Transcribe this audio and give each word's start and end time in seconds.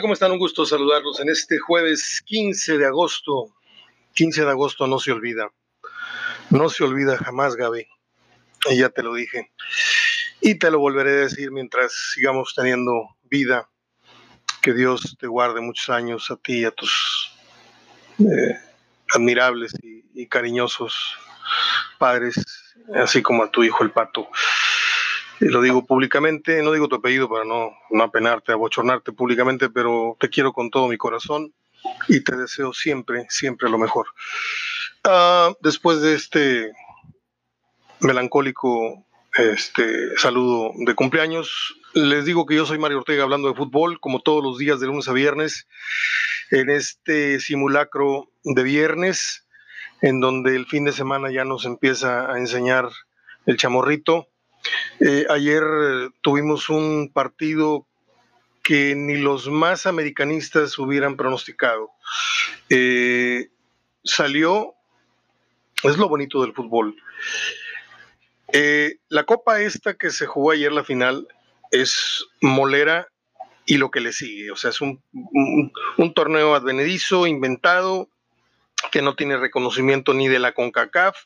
¿Cómo 0.00 0.12
están? 0.12 0.32
Un 0.32 0.38
gusto 0.38 0.66
saludarlos 0.66 1.20
en 1.20 1.30
este 1.30 1.58
jueves 1.58 2.22
15 2.26 2.76
de 2.76 2.86
agosto. 2.86 3.54
15 4.14 4.44
de 4.44 4.50
agosto 4.50 4.86
no 4.86 4.98
se 4.98 5.12
olvida. 5.12 5.50
No 6.50 6.68
se 6.68 6.84
olvida 6.84 7.16
jamás, 7.16 7.56
Gaby. 7.56 7.86
Y 8.70 8.78
ya 8.78 8.90
te 8.90 9.02
lo 9.02 9.14
dije. 9.14 9.52
Y 10.40 10.56
te 10.56 10.70
lo 10.70 10.80
volveré 10.80 11.10
a 11.10 11.20
decir 11.22 11.50
mientras 11.50 11.94
sigamos 12.12 12.52
teniendo 12.54 12.92
vida. 13.22 13.70
Que 14.60 14.74
Dios 14.74 15.16
te 15.18 15.28
guarde 15.28 15.60
muchos 15.60 15.88
años 15.88 16.30
a 16.30 16.36
ti 16.36 16.60
y 16.60 16.64
a 16.64 16.72
tus 16.72 17.32
eh, 18.18 18.60
admirables 19.14 19.72
y 19.82 20.26
cariñosos 20.26 21.16
padres, 21.98 22.34
así 22.94 23.22
como 23.22 23.44
a 23.44 23.50
tu 23.50 23.64
hijo 23.64 23.82
el 23.82 23.92
pato. 23.92 24.28
Y 25.40 25.46
lo 25.46 25.60
digo 25.60 25.84
públicamente, 25.84 26.62
no 26.62 26.72
digo 26.72 26.88
tu 26.88 26.96
apellido 26.96 27.28
para 27.28 27.44
no, 27.44 27.70
no 27.90 28.04
apenarte, 28.04 28.52
abochornarte 28.52 29.12
públicamente, 29.12 29.68
pero 29.68 30.16
te 30.18 30.30
quiero 30.30 30.52
con 30.52 30.70
todo 30.70 30.88
mi 30.88 30.96
corazón 30.96 31.52
y 32.08 32.22
te 32.24 32.36
deseo 32.36 32.72
siempre, 32.72 33.26
siempre 33.28 33.68
lo 33.68 33.78
mejor. 33.78 34.06
Ah, 35.04 35.52
después 35.60 36.00
de 36.00 36.14
este 36.14 36.72
melancólico 38.00 39.04
este, 39.36 40.16
saludo 40.16 40.72
de 40.74 40.94
cumpleaños, 40.94 41.76
les 41.94 42.24
digo 42.24 42.46
que 42.46 42.54
yo 42.54 42.64
soy 42.64 42.78
Mario 42.78 42.98
Ortega 42.98 43.22
hablando 43.22 43.48
de 43.48 43.54
fútbol, 43.54 44.00
como 44.00 44.20
todos 44.20 44.42
los 44.42 44.58
días 44.58 44.80
de 44.80 44.86
lunes 44.86 45.08
a 45.08 45.12
viernes, 45.12 45.66
en 46.50 46.70
este 46.70 47.40
simulacro 47.40 48.30
de 48.44 48.62
viernes, 48.62 49.46
en 50.00 50.20
donde 50.20 50.56
el 50.56 50.66
fin 50.66 50.84
de 50.84 50.92
semana 50.92 51.30
ya 51.30 51.44
nos 51.44 51.64
empieza 51.64 52.32
a 52.32 52.38
enseñar 52.38 52.88
el 53.46 53.56
chamorrito 53.56 54.28
eh, 55.00 55.26
ayer 55.28 55.62
tuvimos 56.22 56.68
un 56.68 57.10
partido 57.12 57.86
que 58.62 58.94
ni 58.96 59.16
los 59.16 59.48
más 59.48 59.86
americanistas 59.86 60.78
hubieran 60.78 61.16
pronosticado. 61.16 61.90
Eh, 62.68 63.48
salió, 64.02 64.74
es 65.82 65.96
lo 65.96 66.08
bonito 66.08 66.42
del 66.42 66.52
fútbol. 66.52 66.96
Eh, 68.52 68.96
la 69.08 69.24
copa 69.24 69.60
esta 69.60 69.94
que 69.94 70.10
se 70.10 70.26
jugó 70.26 70.50
ayer, 70.50 70.72
la 70.72 70.84
final, 70.84 71.28
es 71.70 72.26
molera 72.40 73.08
y 73.66 73.76
lo 73.76 73.90
que 73.90 74.00
le 74.00 74.12
sigue. 74.12 74.50
O 74.50 74.56
sea, 74.56 74.70
es 74.70 74.80
un 74.80 75.00
torneo 76.14 76.54
advenedizo, 76.54 77.26
inventado, 77.26 78.08
que 78.90 79.02
no 79.02 79.14
tiene 79.14 79.36
reconocimiento 79.36 80.14
ni 80.14 80.28
de 80.28 80.38
la 80.38 80.52
CONCACAF, 80.52 81.16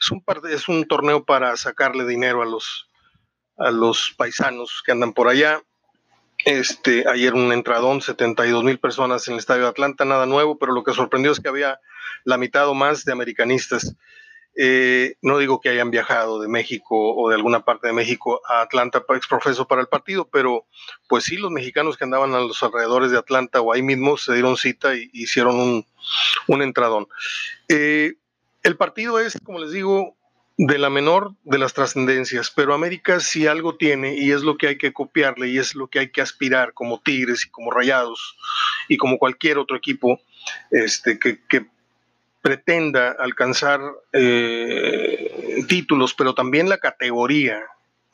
es 0.00 0.10
un, 0.10 0.22
es 0.50 0.68
un 0.68 0.86
torneo 0.86 1.24
para 1.24 1.56
sacarle 1.56 2.06
dinero 2.06 2.42
a 2.42 2.46
los, 2.46 2.90
a 3.56 3.70
los 3.70 4.14
paisanos 4.16 4.82
que 4.84 4.92
andan 4.92 5.12
por 5.12 5.28
allá. 5.28 5.62
Este, 6.44 7.08
ayer 7.08 7.34
un 7.34 7.52
entradón, 7.52 8.02
72 8.02 8.64
mil 8.64 8.78
personas 8.78 9.26
en 9.28 9.34
el 9.34 9.38
Estadio 9.38 9.62
de 9.62 9.68
Atlanta, 9.68 10.04
nada 10.04 10.26
nuevo, 10.26 10.58
pero 10.58 10.72
lo 10.72 10.84
que 10.84 10.92
sorprendió 10.92 11.32
es 11.32 11.40
que 11.40 11.48
había 11.48 11.80
la 12.24 12.36
mitad 12.36 12.68
o 12.68 12.74
más 12.74 13.04
de 13.04 13.12
americanistas. 13.12 13.94
Eh, 14.56 15.16
no 15.20 15.38
digo 15.38 15.60
que 15.60 15.68
hayan 15.68 15.90
viajado 15.90 16.40
de 16.40 16.46
México 16.46 17.16
o 17.16 17.28
de 17.28 17.34
alguna 17.34 17.64
parte 17.64 17.88
de 17.88 17.92
México 17.92 18.40
a 18.48 18.60
Atlanta 18.60 19.04
para 19.04 19.18
exprofeso 19.18 19.66
para 19.66 19.80
el 19.80 19.88
partido, 19.88 20.28
pero 20.30 20.66
pues 21.08 21.24
sí, 21.24 21.36
los 21.36 21.50
mexicanos 21.50 21.96
que 21.96 22.04
andaban 22.04 22.34
a 22.34 22.40
los 22.40 22.62
alrededores 22.62 23.10
de 23.10 23.18
Atlanta 23.18 23.60
o 23.60 23.72
ahí 23.72 23.82
mismo 23.82 24.16
se 24.16 24.32
dieron 24.34 24.56
cita 24.56 24.94
e 24.94 25.10
hicieron 25.12 25.56
un, 25.56 25.86
un 26.46 26.62
entradón. 26.62 27.08
Eh, 27.68 28.14
el 28.64 28.76
partido 28.76 29.20
es, 29.20 29.38
como 29.44 29.60
les 29.60 29.70
digo, 29.70 30.16
de 30.56 30.78
la 30.78 30.88
menor 30.88 31.34
de 31.44 31.58
las 31.58 31.74
trascendencias, 31.74 32.50
pero 32.50 32.74
América 32.74 33.20
si 33.20 33.46
algo 33.46 33.76
tiene 33.76 34.16
y 34.16 34.30
es 34.32 34.42
lo 34.42 34.56
que 34.56 34.68
hay 34.68 34.78
que 34.78 34.92
copiarle 34.92 35.48
y 35.48 35.58
es 35.58 35.74
lo 35.74 35.88
que 35.88 35.98
hay 35.98 36.10
que 36.10 36.20
aspirar 36.20 36.72
como 36.74 37.00
Tigres 37.00 37.44
y 37.44 37.50
como 37.50 37.70
Rayados 37.70 38.36
y 38.88 38.96
como 38.96 39.18
cualquier 39.18 39.58
otro 39.58 39.76
equipo 39.76 40.20
este, 40.70 41.18
que, 41.18 41.38
pretenda 42.40 43.16
alcanzar 43.18 43.80
eh, 44.12 45.64
títulos, 45.66 46.12
pero 46.12 46.34
también 46.34 46.68
la 46.68 46.76
categoría. 46.76 47.58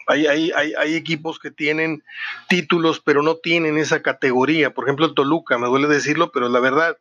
Hay, 0.06 0.28
hay, 0.28 0.52
hay, 0.54 0.72
hay, 0.78 0.94
equipos 0.94 1.40
que 1.40 1.50
tienen 1.50 2.04
títulos, 2.48 3.00
pero 3.00 3.24
no 3.24 3.38
tienen 3.38 3.76
esa 3.76 4.02
categoría. 4.02 4.72
Por 4.72 4.84
ejemplo, 4.84 5.06
el 5.06 5.14
Toluca, 5.14 5.58
me 5.58 5.66
duele 5.66 5.88
decirlo, 5.88 6.30
pero 6.30 6.46
es 6.46 6.52
la 6.52 6.60
verdad 6.60 6.96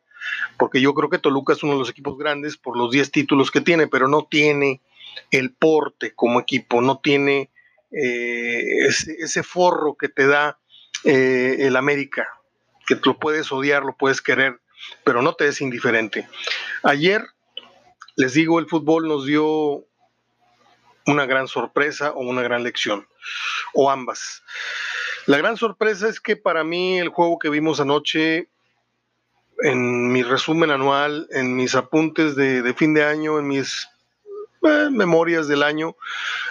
porque 0.56 0.80
yo 0.80 0.94
creo 0.94 1.10
que 1.10 1.18
Toluca 1.18 1.52
es 1.52 1.62
uno 1.62 1.74
de 1.74 1.78
los 1.78 1.90
equipos 1.90 2.18
grandes 2.18 2.56
por 2.56 2.76
los 2.76 2.90
10 2.90 3.10
títulos 3.10 3.50
que 3.50 3.60
tiene, 3.60 3.86
pero 3.86 4.08
no 4.08 4.26
tiene 4.30 4.80
el 5.30 5.52
porte 5.52 6.14
como 6.14 6.40
equipo, 6.40 6.80
no 6.80 6.98
tiene 6.98 7.50
eh, 7.92 8.86
ese, 8.86 9.42
forro 9.42 9.96
que 9.96 10.08
te 10.08 10.26
da 10.26 10.58
eh, 11.04 11.56
el 11.60 11.76
América, 11.76 12.28
que 12.86 12.96
lo 13.04 13.18
puedes 13.18 13.50
odiar, 13.50 13.84
lo 13.84 13.96
puedes 13.96 14.22
querer, 14.22 14.60
pero 15.04 15.22
no 15.22 15.34
te 15.34 15.48
es 15.48 15.60
indiferente. 15.60 16.28
Ayer, 16.82 17.24
les 18.16 18.34
digo, 18.34 18.60
el 18.60 18.66
fútbol 18.66 19.08
nos 19.08 19.26
dio 19.26 19.84
una 21.06 21.26
gran 21.26 21.48
sorpresa 21.48 22.12
o 22.12 22.20
una 22.20 22.42
gran 22.42 22.62
lección, 22.62 23.08
o 23.74 23.90
ambas. 23.90 24.42
La 25.26 25.38
gran 25.38 25.56
sorpresa 25.56 26.08
es 26.08 26.20
que 26.20 26.36
para 26.36 26.64
mí 26.64 26.98
el 26.98 27.08
juego 27.08 27.38
que 27.38 27.50
vimos 27.50 27.80
anoche 27.80 28.48
en 29.62 30.12
mi 30.12 30.22
resumen 30.22 30.70
anual, 30.70 31.26
en 31.30 31.54
mis 31.54 31.74
apuntes 31.74 32.36
de, 32.36 32.74
fin 32.74 32.94
de 32.94 33.04
año, 33.04 33.38
en 33.38 33.46
mis 33.46 33.88
eh, 34.62 34.88
memorias 34.90 35.48
del 35.48 35.62
año, 35.62 35.96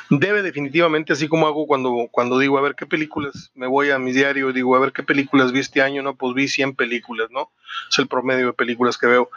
debe 0.09 0.41
definitivamente, 0.41 1.13
así 1.13 1.27
como 1.27 1.47
hago 1.47 1.67
cuando, 1.67 2.07
cuando 2.11 2.39
digo, 2.39 2.57
a 2.57 2.61
ver 2.61 2.75
qué 2.75 2.85
películas, 2.85 3.51
me 3.55 3.67
voy 3.67 3.91
a 3.91 3.99
mi 3.99 4.11
diario 4.11 4.49
y 4.49 4.53
digo, 4.53 4.75
a 4.75 4.79
ver 4.79 4.91
qué 4.91 5.03
películas 5.03 5.51
vi 5.51 5.59
este 5.59 5.81
año, 5.81 6.01
no, 6.01 6.15
pues 6.15 6.33
vi 6.33 6.47
100 6.47 6.75
películas, 6.75 7.29
¿no? 7.31 7.51
Es 7.89 7.99
el 7.99 8.07
promedio 8.07 8.47
de 8.47 8.53
películas 8.53 8.97
que 8.97 9.07
veo. 9.07 9.29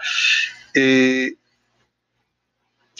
Eh, 0.74 1.34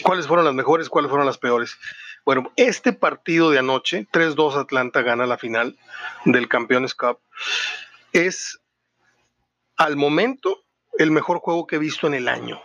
¿Cuáles 0.03 0.27
fueron 0.27 0.44
las 0.44 0.55
mejores? 0.55 0.88
¿Cuáles 0.88 1.11
fueron 1.11 1.27
las 1.27 1.38
peores? 1.38 1.77
Bueno, 2.25 2.53
este 2.56 2.93
partido 2.93 3.50
de 3.50 3.59
anoche, 3.59 4.06
3-2 4.12 4.56
Atlanta 4.56 5.03
gana 5.03 5.27
la 5.27 5.38
final 5.38 5.77
del 6.25 6.49
Campeones 6.49 6.94
Cup, 6.94 7.19
es 8.12 8.61
al 9.77 9.97
momento 9.97 10.62
el 10.98 11.10
mejor 11.10 11.38
juego 11.38 11.66
que 11.66 11.76
he 11.76 11.78
visto 11.78 12.06
en 12.06 12.14
el 12.14 12.28
año. 12.28 12.60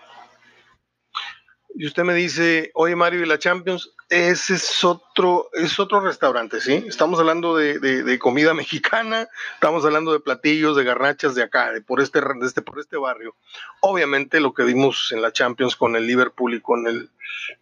Y 1.79 1.85
usted 1.85 2.03
me 2.03 2.15
dice, 2.15 2.71
oye 2.73 2.95
Mario, 2.95 3.21
¿y 3.21 3.27
la 3.27 3.38
Champions? 3.38 3.93
Ese 4.09 4.55
es 4.55 4.83
otro, 4.83 5.49
es 5.53 5.79
otro 5.79 5.99
restaurante, 5.99 6.59
¿sí? 6.59 6.83
Estamos 6.87 7.19
hablando 7.19 7.55
de, 7.55 8.17
comida 8.19 8.53
mexicana, 8.55 9.27
estamos 9.53 9.85
hablando 9.85 10.11
de 10.11 10.19
platillos, 10.19 10.75
de 10.75 10.83
garnachas 10.83 11.35
de 11.35 11.43
acá, 11.43 11.71
de 11.71 11.81
por 11.81 12.01
este, 12.01 12.19
este, 12.41 12.63
por 12.63 12.79
este 12.79 12.97
barrio. 12.97 13.35
Obviamente 13.81 14.39
lo 14.39 14.55
que 14.55 14.63
vimos 14.63 15.11
en 15.11 15.21
la 15.21 15.31
Champions 15.31 15.75
con 15.75 15.95
el 15.95 16.07
Liverpool 16.07 16.55
y 16.55 16.61
con 16.61 16.87
el, 16.87 17.11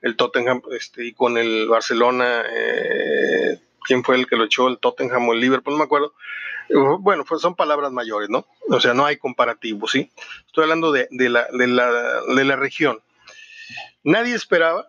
el 0.02 0.16
Tottenham 0.16 0.62
este, 0.72 1.04
y 1.04 1.14
con 1.14 1.38
el 1.38 1.68
Barcelona, 1.68 2.44
eh, 2.50 3.60
¿quién 3.84 4.04
fue 4.04 4.16
el 4.16 4.28
que 4.28 4.36
lo 4.36 4.46
echó? 4.46 4.68
¿El 4.68 4.80
Tottenham 4.80 5.30
o 5.30 5.34
el 5.34 5.40
Liverpool? 5.40 5.74
No 5.74 5.80
me 5.80 5.86
acuerdo 5.86 6.14
bueno, 7.00 7.26
pues 7.26 7.42
son 7.42 7.56
palabras 7.56 7.92
mayores, 7.92 8.30
¿no? 8.30 8.46
O 8.70 8.80
sea, 8.80 8.94
no 8.94 9.06
hay 9.06 9.18
comparativo, 9.18 9.88
¿sí? 9.88 10.12
Estoy 10.48 10.64
hablando 10.64 10.92
de, 10.92 11.08
la, 11.12 11.48
de, 11.52 11.68
la, 11.68 12.22
de 12.36 12.44
la 12.44 12.56
región. 12.56 13.00
Nadie 14.04 14.36
esperaba 14.36 14.88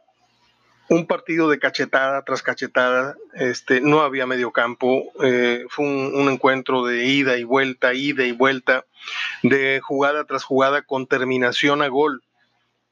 un 0.88 1.06
partido 1.06 1.48
de 1.48 1.58
cachetada 1.58 2.22
tras 2.22 2.42
cachetada, 2.42 3.16
este, 3.34 3.80
no 3.80 4.02
había 4.02 4.26
medio 4.26 4.52
campo, 4.52 5.10
eh, 5.22 5.64
fue 5.68 5.84
un, 5.84 6.28
encuentro 6.30 6.84
de 6.84 7.06
ida 7.06 7.36
y 7.38 7.44
vuelta, 7.44 7.92
ida 7.92 8.24
y 8.24 8.32
vuelta, 8.32 8.84
de 9.42 9.80
jugada 9.80 10.24
tras 10.24 10.44
jugada 10.44 10.82
con 10.82 11.06
terminación 11.06 11.82
a 11.82 11.88
gol, 11.88 12.22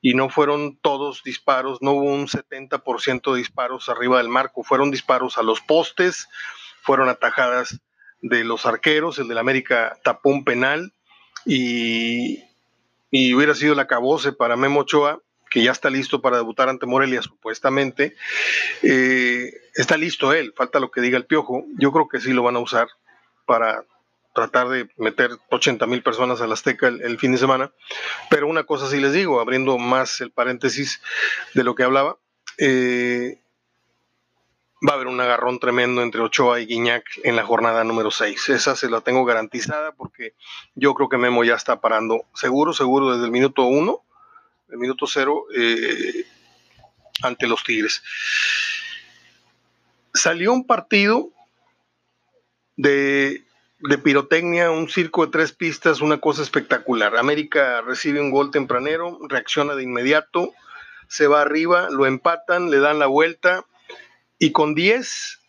y 0.04 0.12
no 0.12 0.28
fueron 0.28 0.76
todos 0.76 1.22
disparos, 1.22 1.78
no 1.80 1.92
hubo 1.92 2.12
un 2.12 2.28
70% 2.28 3.32
de 3.32 3.38
disparos 3.38 3.88
arriba 3.88 4.18
del 4.18 4.28
marco, 4.28 4.62
fueron 4.62 4.90
disparos 4.90 5.38
a 5.38 5.42
los 5.42 5.62
postes, 5.62 6.28
fueron 6.82 7.08
atajadas 7.08 7.80
de 8.20 8.44
los 8.44 8.66
arqueros, 8.66 9.18
el 9.18 9.28
del 9.28 9.38
América 9.38 9.98
tapó 10.04 10.28
un 10.28 10.44
penal 10.44 10.92
y, 11.46 12.38
hubiera 13.10 13.54
sido 13.54 13.74
la 13.74 13.86
cabose 13.86 14.34
para 14.34 14.56
Memo 14.56 14.80
Ochoa, 14.80 15.22
que 15.48 15.62
ya 15.62 15.72
está 15.72 15.88
listo 15.88 16.20
para 16.20 16.36
debutar 16.36 16.68
ante 16.68 16.84
Morelia 16.84 17.22
supuestamente. 17.22 18.14
Eh, 18.82 19.54
está 19.74 19.96
listo 19.96 20.34
él, 20.34 20.52
falta 20.54 20.80
lo 20.80 20.90
que 20.90 21.00
diga 21.00 21.16
el 21.16 21.24
Piojo. 21.24 21.64
Yo 21.78 21.92
creo 21.92 22.08
que 22.08 22.20
sí 22.20 22.34
lo 22.34 22.42
van 22.42 22.56
a 22.56 22.60
usar 22.60 22.88
para 23.46 23.86
tratar 24.34 24.68
de 24.68 24.90
meter 24.96 25.30
80 25.50 25.86
mil 25.86 26.02
personas 26.02 26.40
al 26.40 26.52
Azteca 26.52 26.88
el, 26.88 27.18
fin 27.18 27.32
de 27.32 27.38
semana. 27.38 27.72
Pero 28.28 28.48
una 28.48 28.64
cosa 28.64 28.88
sí 28.90 29.00
les 29.00 29.12
digo, 29.12 29.40
abriendo 29.40 29.78
más 29.78 30.20
el 30.20 30.30
paréntesis 30.30 31.00
de 31.54 31.64
lo 31.64 31.74
que 31.74 31.84
hablaba, 31.84 32.18
eh, 32.58 33.38
va 34.86 34.92
a 34.92 34.96
haber 34.96 35.06
un 35.06 35.20
agarrón 35.20 35.60
tremendo 35.60 36.02
entre 36.02 36.20
Ochoa 36.20 36.60
y 36.60 36.66
Guiñac 36.66 37.04
en 37.22 37.36
la 37.36 37.44
jornada 37.44 37.84
número 37.84 38.10
6. 38.10 38.48
Esa 38.50 38.76
se 38.76 38.90
la 38.90 39.00
tengo 39.00 39.24
garantizada 39.24 39.92
porque 39.92 40.34
yo 40.74 40.94
creo 40.94 41.08
que 41.08 41.16
Memo 41.16 41.44
ya 41.44 41.54
está 41.54 41.80
parando 41.80 42.24
seguro, 42.34 42.72
seguro 42.72 43.12
desde 43.12 43.24
el 43.24 43.30
minuto 43.30 43.62
1, 43.64 44.04
el 44.70 44.78
minuto 44.78 45.06
0, 45.06 45.46
eh, 45.56 46.26
ante 47.22 47.46
los 47.46 47.62
Tigres. 47.62 48.02
Salió 50.12 50.52
un 50.52 50.66
partido 50.66 51.30
de 52.76 53.44
de 53.80 53.98
pirotecnia, 53.98 54.70
un 54.70 54.88
circo 54.88 55.26
de 55.26 55.32
tres 55.32 55.52
pistas, 55.52 56.00
una 56.00 56.18
cosa 56.18 56.42
espectacular. 56.42 57.16
América 57.16 57.80
recibe 57.82 58.20
un 58.20 58.30
gol 58.30 58.50
tempranero, 58.50 59.18
reacciona 59.28 59.74
de 59.74 59.82
inmediato, 59.82 60.52
se 61.08 61.26
va 61.26 61.42
arriba, 61.42 61.90
lo 61.90 62.06
empatan, 62.06 62.70
le 62.70 62.78
dan 62.78 62.98
la 62.98 63.06
vuelta 63.06 63.64
y 64.38 64.52
con 64.52 64.74
10 64.74 65.40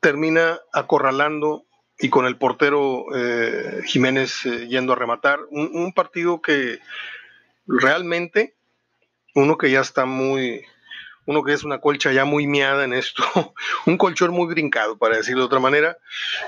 termina 0.00 0.60
acorralando 0.72 1.64
y 1.98 2.10
con 2.10 2.26
el 2.26 2.36
portero 2.36 3.06
eh, 3.14 3.82
Jiménez 3.84 4.46
eh, 4.46 4.68
yendo 4.68 4.92
a 4.92 4.96
rematar. 4.96 5.40
Un, 5.50 5.92
partido 5.92 6.40
que 6.40 6.78
realmente, 7.66 8.54
uno 9.34 9.58
que 9.58 9.70
ya 9.70 9.80
está 9.80 10.04
muy, 10.04 10.64
uno 11.28 11.44
que 11.44 11.52
es 11.52 11.62
una 11.62 11.80
colcha 11.80 12.10
ya 12.10 12.24
muy 12.24 12.46
miada 12.46 12.84
en 12.84 12.92
esto, 12.94 13.22
un 13.86 13.98
colchón 13.98 14.32
muy 14.32 14.46
brincado, 14.48 14.96
para 14.96 15.18
decirlo 15.18 15.42
de 15.42 15.46
otra 15.46 15.60
manera, 15.60 15.98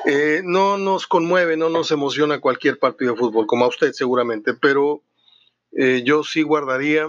eh, 0.06 0.40
no 0.42 0.78
nos 0.78 1.06
conmueve, 1.06 1.56
no 1.56 1.68
nos 1.68 1.90
emociona 1.90 2.40
cualquier 2.40 2.78
partido 2.78 3.12
de 3.12 3.18
fútbol, 3.18 3.46
como 3.46 3.66
a 3.66 3.68
usted 3.68 3.92
seguramente, 3.92 4.54
pero 4.54 5.02
yo 6.02 6.24
sí 6.24 6.42
guardaría 6.42 7.06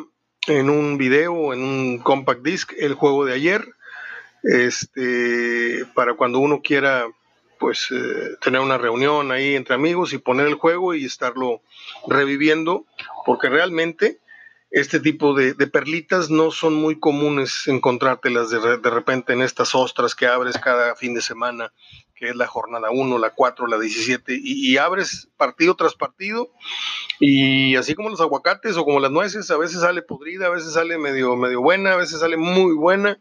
en 0.47 0.69
un 0.69 0.99
video 0.99 1.51
en 1.51 1.63
un 1.63 1.97
compact 1.97 2.43
disc 2.43 2.73
el 2.77 2.93
juego 2.93 3.25
de 3.25 3.33
ayer, 3.33 3.65
este, 4.43 5.85
para 5.95 6.15
cuando 6.15 6.39
uno 6.39 6.61
quiera 6.61 7.07
pues 7.59 7.89
eh, 7.91 8.37
tener 8.41 8.59
una 8.59 8.79
reunión 8.79 9.31
ahí 9.31 9.55
entre 9.55 9.75
amigos 9.75 10.13
y 10.13 10.17
poner 10.17 10.47
el 10.47 10.55
juego 10.55 10.95
y 10.95 11.05
estarlo 11.05 11.61
reviviendo, 12.07 12.87
porque 13.23 13.49
realmente 13.49 14.19
este 14.71 15.01
tipo 15.01 15.33
de, 15.33 15.53
perlitas 15.67 16.29
no 16.29 16.49
son 16.49 16.73
muy 16.75 16.97
comunes 16.97 17.67
encontrártelas 17.67 18.49
de, 18.49 18.77
de, 18.77 18.89
repente 18.89 19.33
en 19.33 19.41
estas 19.41 19.75
ostras 19.75 20.15
que 20.15 20.27
abres 20.27 20.57
cada 20.57 20.95
fin 20.95 21.13
de 21.13 21.21
semana, 21.21 21.73
que 22.15 22.29
es 22.29 22.35
la 22.37 22.47
jornada 22.47 22.89
1, 22.89 23.17
la 23.17 23.31
4, 23.31 23.67
la 23.67 23.77
17, 23.77 24.39
y, 24.41 24.77
abres 24.77 25.27
partido 25.35 25.75
tras 25.75 25.95
partido, 25.95 26.51
y 27.19 27.75
así 27.75 27.95
como 27.95 28.09
los 28.09 28.21
aguacates 28.21 28.77
o 28.77 28.85
como 28.85 29.01
las 29.01 29.11
nueces, 29.11 29.51
a 29.51 29.57
veces 29.57 29.81
sale 29.81 30.01
podrida, 30.03 30.47
a 30.47 30.51
veces 30.51 30.73
sale 30.73 30.97
medio, 30.97 31.35
medio 31.35 31.61
buena, 31.61 31.93
a 31.93 31.97
veces 31.97 32.21
sale 32.21 32.37
muy 32.37 32.73
buena, 32.73 33.19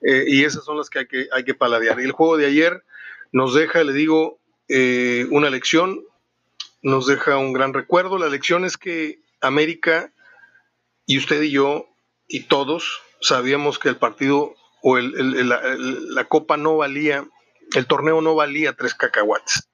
eh, 0.00 0.24
y 0.26 0.44
esas 0.44 0.64
son 0.64 0.76
las 0.76 0.90
que 0.90 1.00
hay, 1.00 1.06
que 1.06 1.28
hay 1.32 1.44
que 1.44 1.54
paladear. 1.54 2.00
Y 2.00 2.04
el 2.04 2.12
juego 2.12 2.36
de 2.36 2.46
ayer 2.46 2.82
nos 3.30 3.54
deja, 3.54 3.84
le 3.84 3.92
digo, 3.92 4.40
eh, 4.68 5.26
una 5.30 5.50
lección, 5.50 6.00
nos 6.82 7.06
deja 7.06 7.36
un 7.36 7.52
gran 7.52 7.74
recuerdo. 7.74 8.18
La 8.18 8.28
lección 8.28 8.64
es 8.64 8.76
que 8.76 9.20
América 9.40 10.12
y 11.10 11.18
usted 11.18 11.42
y 11.42 11.50
yo 11.50 11.88
y 12.28 12.44
todos 12.44 13.02
sabíamos 13.20 13.80
que 13.80 13.88
el 13.88 13.96
partido 13.96 14.54
o 14.80 14.96
la, 14.96 16.24
copa 16.28 16.56
no 16.56 16.76
valía, 16.76 17.26
el 17.74 17.88
torneo 17.88 18.20
no 18.20 18.36
valía 18.36 18.74
tres 18.74 18.94
cacahuates. 18.94 19.68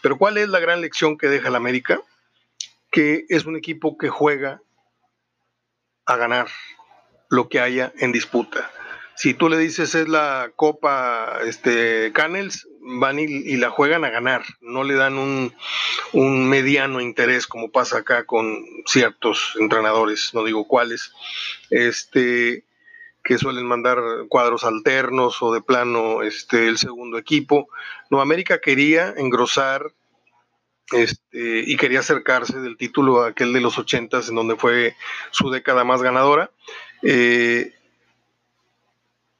Pero 0.00 0.16
¿cuál 0.16 0.38
es 0.38 0.48
la 0.48 0.60
gran 0.60 0.80
lección 0.80 1.18
que 1.18 1.28
deja 1.28 1.48
el 1.48 1.56
América? 1.56 2.00
Que 2.90 3.26
es 3.28 3.44
un 3.44 3.56
equipo 3.56 3.98
que 3.98 4.08
juega 4.08 4.62
a 6.06 6.16
ganar 6.16 6.48
lo 7.28 7.50
que 7.50 7.60
haya 7.60 7.92
en 7.98 8.12
disputa. 8.12 8.70
Si 9.14 9.34
tú 9.34 9.50
le 9.50 9.58
dices 9.58 9.94
es 9.94 10.08
la 10.08 10.52
Copa 10.56 11.40
este, 11.44 12.14
Canels, 12.14 12.66
van 12.80 13.18
y, 13.18 13.56
la 13.56 13.70
juegan 13.70 14.04
a 14.04 14.10
ganar, 14.10 14.44
no 14.60 14.84
le 14.84 14.94
dan 14.94 15.18
un, 15.18 16.48
mediano 16.48 17.00
interés 17.00 17.46
como 17.46 17.70
pasa 17.70 17.98
acá 17.98 18.24
con 18.24 18.64
ciertos 18.86 19.54
entrenadores, 19.60 20.30
no 20.32 20.44
digo 20.44 20.66
cuáles, 20.66 21.12
este, 21.70 22.64
que 23.22 23.38
suelen 23.38 23.66
mandar 23.66 23.98
cuadros 24.28 24.64
alternos 24.64 25.42
o 25.42 25.52
de 25.52 25.60
plano 25.60 26.22
este, 26.22 26.68
el 26.68 26.78
segundo 26.78 27.18
equipo. 27.18 27.68
No, 28.10 28.20
América 28.20 28.60
quería 28.60 29.12
engrosar 29.16 29.92
este, 30.92 31.64
y 31.66 31.76
quería 31.76 32.00
acercarse 32.00 32.58
del 32.60 32.78
título 32.78 33.22
a 33.22 33.28
aquel 33.28 33.52
de 33.52 33.60
los 33.60 33.78
ochentas, 33.78 34.28
en 34.28 34.34
donde 34.34 34.56
fue 34.56 34.96
su 35.30 35.50
década 35.50 35.84
más 35.84 36.00
ganadora. 36.00 36.50
Eh, 37.02 37.74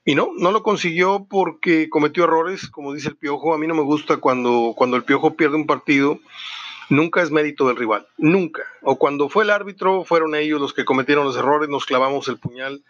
y 0.08 0.14
no, 0.14 0.30
no 0.38 0.52
lo 0.52 0.62
consiguió 0.62 1.26
porque 1.28 1.90
cometió 1.90 2.24
errores, 2.24 2.70
como 2.70 2.94
dice 2.94 3.10
el 3.10 3.18
Piojo. 3.18 3.52
A 3.52 3.58
mí 3.58 3.66
no 3.66 3.74
me 3.74 3.82
gusta 3.82 4.16
cuando, 4.16 4.72
cuando 4.74 4.96
el 4.96 5.04
Piojo 5.04 5.34
pierde 5.34 5.56
un 5.56 5.66
partido, 5.66 6.18
nunca 6.88 7.20
es 7.20 7.30
mérito 7.30 7.68
del 7.68 7.76
rival, 7.76 8.08
nunca. 8.16 8.62
O 8.80 8.96
cuando 8.96 9.28
fue 9.28 9.44
el 9.44 9.50
árbitro, 9.50 10.04
fueron 10.04 10.34
ellos 10.34 10.62
los 10.62 10.72
que 10.72 10.86
cometieron 10.86 11.26
los 11.26 11.36
errores, 11.36 11.68
nos 11.68 11.84
clavamos 11.84 12.26
el 12.28 12.38
puñal 12.38 12.82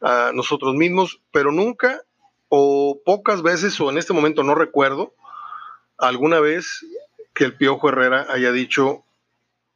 a 0.00 0.30
nosotros 0.32 0.76
mismos, 0.76 1.20
pero 1.32 1.50
nunca 1.50 2.02
o 2.48 3.00
pocas 3.04 3.42
veces, 3.42 3.80
o 3.80 3.90
en 3.90 3.98
este 3.98 4.12
momento 4.12 4.44
no 4.44 4.54
recuerdo, 4.54 5.12
alguna 5.98 6.38
vez 6.38 6.86
que 7.34 7.42
el 7.42 7.56
Piojo 7.56 7.88
Herrera 7.88 8.28
haya 8.30 8.52
dicho, 8.52 9.02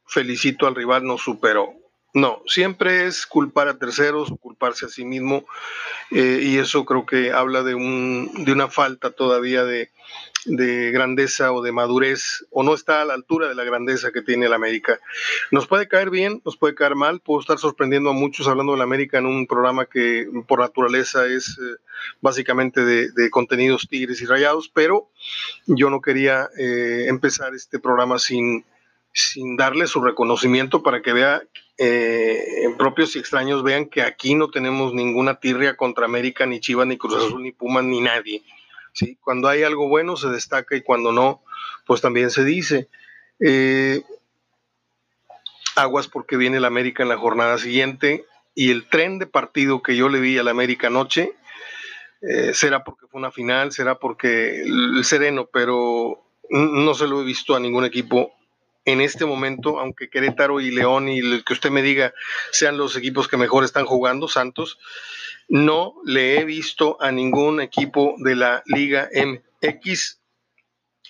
felicito 0.05 0.65
al 0.65 0.75
rival, 0.75 1.03
nos 1.03 1.21
superó. 1.21 1.73
No, 2.15 2.41
siempre 2.47 3.07
es 3.07 3.25
culpar 3.25 3.67
a 3.67 3.77
terceros 3.77 4.31
o 4.31 4.37
culparse 4.37 4.85
a 4.85 4.89
sí 4.89 5.03
mismo 5.03 5.45
eh, 6.11 6.39
y 6.43 6.57
eso 6.59 6.85
creo 6.85 7.05
que 7.05 7.33
habla 7.33 7.61
de, 7.61 7.75
un, 7.75 8.31
de 8.45 8.53
una 8.53 8.69
falta 8.69 9.11
todavía 9.11 9.65
de, 9.65 9.91
grandeza 10.45 11.51
o 11.51 11.61
de 11.61 11.73
madurez 11.73 12.45
o 12.51 12.63
no 12.63 12.73
está 12.73 13.01
a 13.01 13.05
la 13.05 13.15
altura 13.15 13.49
de 13.49 13.55
la 13.55 13.65
grandeza 13.65 14.13
que 14.13 14.21
tiene 14.21 14.45
el 14.45 14.53
América. 14.53 14.97
Nos 15.51 15.67
puede 15.67 15.89
caer 15.89 16.09
bien, 16.09 16.41
nos 16.45 16.55
puede 16.55 16.73
caer 16.73 16.95
mal, 16.95 17.19
puedo 17.19 17.41
estar 17.41 17.57
sorprendiendo 17.57 18.11
a 18.11 18.13
muchos 18.13 18.47
hablando 18.47 18.71
del 18.71 18.81
América 18.81 19.17
en 19.17 19.25
un 19.25 19.45
programa 19.45 19.85
que 19.85 20.25
por 20.47 20.61
naturaleza 20.61 21.25
es 21.25 21.59
eh, 21.59 21.81
básicamente 22.21 22.85
de, 22.85 23.29
contenidos 23.29 23.89
tigres 23.89 24.21
y 24.21 24.25
rayados, 24.25 24.71
pero 24.73 25.09
yo 25.65 25.89
no 25.89 25.99
quería 25.99 26.47
eh, 26.57 27.07
empezar 27.09 27.53
este 27.53 27.77
programa 27.77 28.19
sin 28.19 28.63
sin 29.15 29.55
darle 29.55 29.87
su 29.87 30.01
reconocimiento 30.01 30.83
para 30.83 31.01
que 31.01 31.13
vea, 31.13 31.41
eh, 31.77 32.73
propios 32.77 33.15
y 33.15 33.19
extraños 33.19 33.63
vean 33.63 33.87
que 33.87 34.01
aquí 34.01 34.35
no 34.35 34.49
tenemos 34.49 34.93
ninguna 34.93 35.39
tirria 35.39 35.75
contra 35.75 36.05
América, 36.05 36.45
ni 36.45 36.59
Chivas, 36.59 36.87
ni 36.87 36.97
Cruz 36.97 37.15
Azul, 37.15 37.43
ni 37.43 37.51
Pumas, 37.51 37.83
ni 37.83 38.01
nadie. 38.01 38.43
¿sí? 38.93 39.17
Cuando 39.21 39.47
hay 39.47 39.63
algo 39.63 39.87
bueno 39.87 40.15
se 40.15 40.29
destaca 40.29 40.75
y 40.75 40.81
cuando 40.81 41.11
no, 41.11 41.43
pues 41.85 42.01
también 42.01 42.29
se 42.29 42.43
dice. 42.43 42.87
Eh, 43.39 44.03
aguas 45.75 46.07
porque 46.07 46.37
viene 46.37 46.57
el 46.57 46.65
América 46.65 47.03
en 47.03 47.09
la 47.09 47.17
jornada 47.17 47.57
siguiente 47.57 48.25
y 48.53 48.71
el 48.71 48.87
tren 48.87 49.19
de 49.19 49.27
partido 49.27 49.81
que 49.81 49.97
yo 49.97 50.07
le 50.07 50.21
vi 50.21 50.37
al 50.37 50.47
América 50.47 50.87
anoche, 50.87 51.33
eh, 52.21 52.53
será 52.53 52.85
porque 52.85 53.07
fue 53.07 53.19
una 53.19 53.31
final, 53.31 53.73
será 53.73 53.99
porque 53.99 54.61
el 54.61 55.03
sereno, 55.03 55.49
pero 55.51 56.23
no 56.49 56.93
se 56.93 57.07
lo 57.07 57.21
he 57.21 57.25
visto 57.25 57.55
a 57.55 57.59
ningún 57.59 57.83
equipo 57.83 58.33
en 58.85 59.01
este 59.01 59.25
momento, 59.25 59.79
aunque 59.79 60.09
Querétaro 60.09 60.61
y 60.61 60.71
León 60.71 61.09
y 61.09 61.19
el 61.19 61.43
que 61.43 61.53
usted 61.53 61.71
me 61.71 61.81
diga 61.81 62.13
sean 62.51 62.77
los 62.77 62.95
equipos 62.95 63.27
que 63.27 63.37
mejor 63.37 63.63
están 63.63 63.85
jugando, 63.85 64.27
Santos, 64.27 64.77
no 65.47 65.95
le 66.05 66.39
he 66.39 66.45
visto 66.45 66.97
a 67.01 67.11
ningún 67.11 67.61
equipo 67.61 68.15
de 68.19 68.35
la 68.35 68.63
Liga 68.65 69.09
MX 69.13 70.21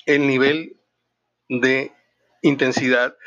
el 0.05 0.27
nivel 0.27 0.77
de 1.49 1.91
intensidad 2.41 3.17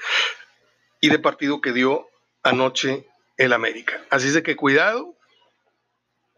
y 1.00 1.10
de 1.10 1.18
partido 1.18 1.60
que 1.60 1.72
dio 1.72 2.08
anoche 2.42 3.06
el 3.36 3.52
América. 3.52 4.02
Así 4.10 4.28
es 4.28 4.34
de 4.34 4.42
que 4.42 4.56
cuidado, 4.56 5.17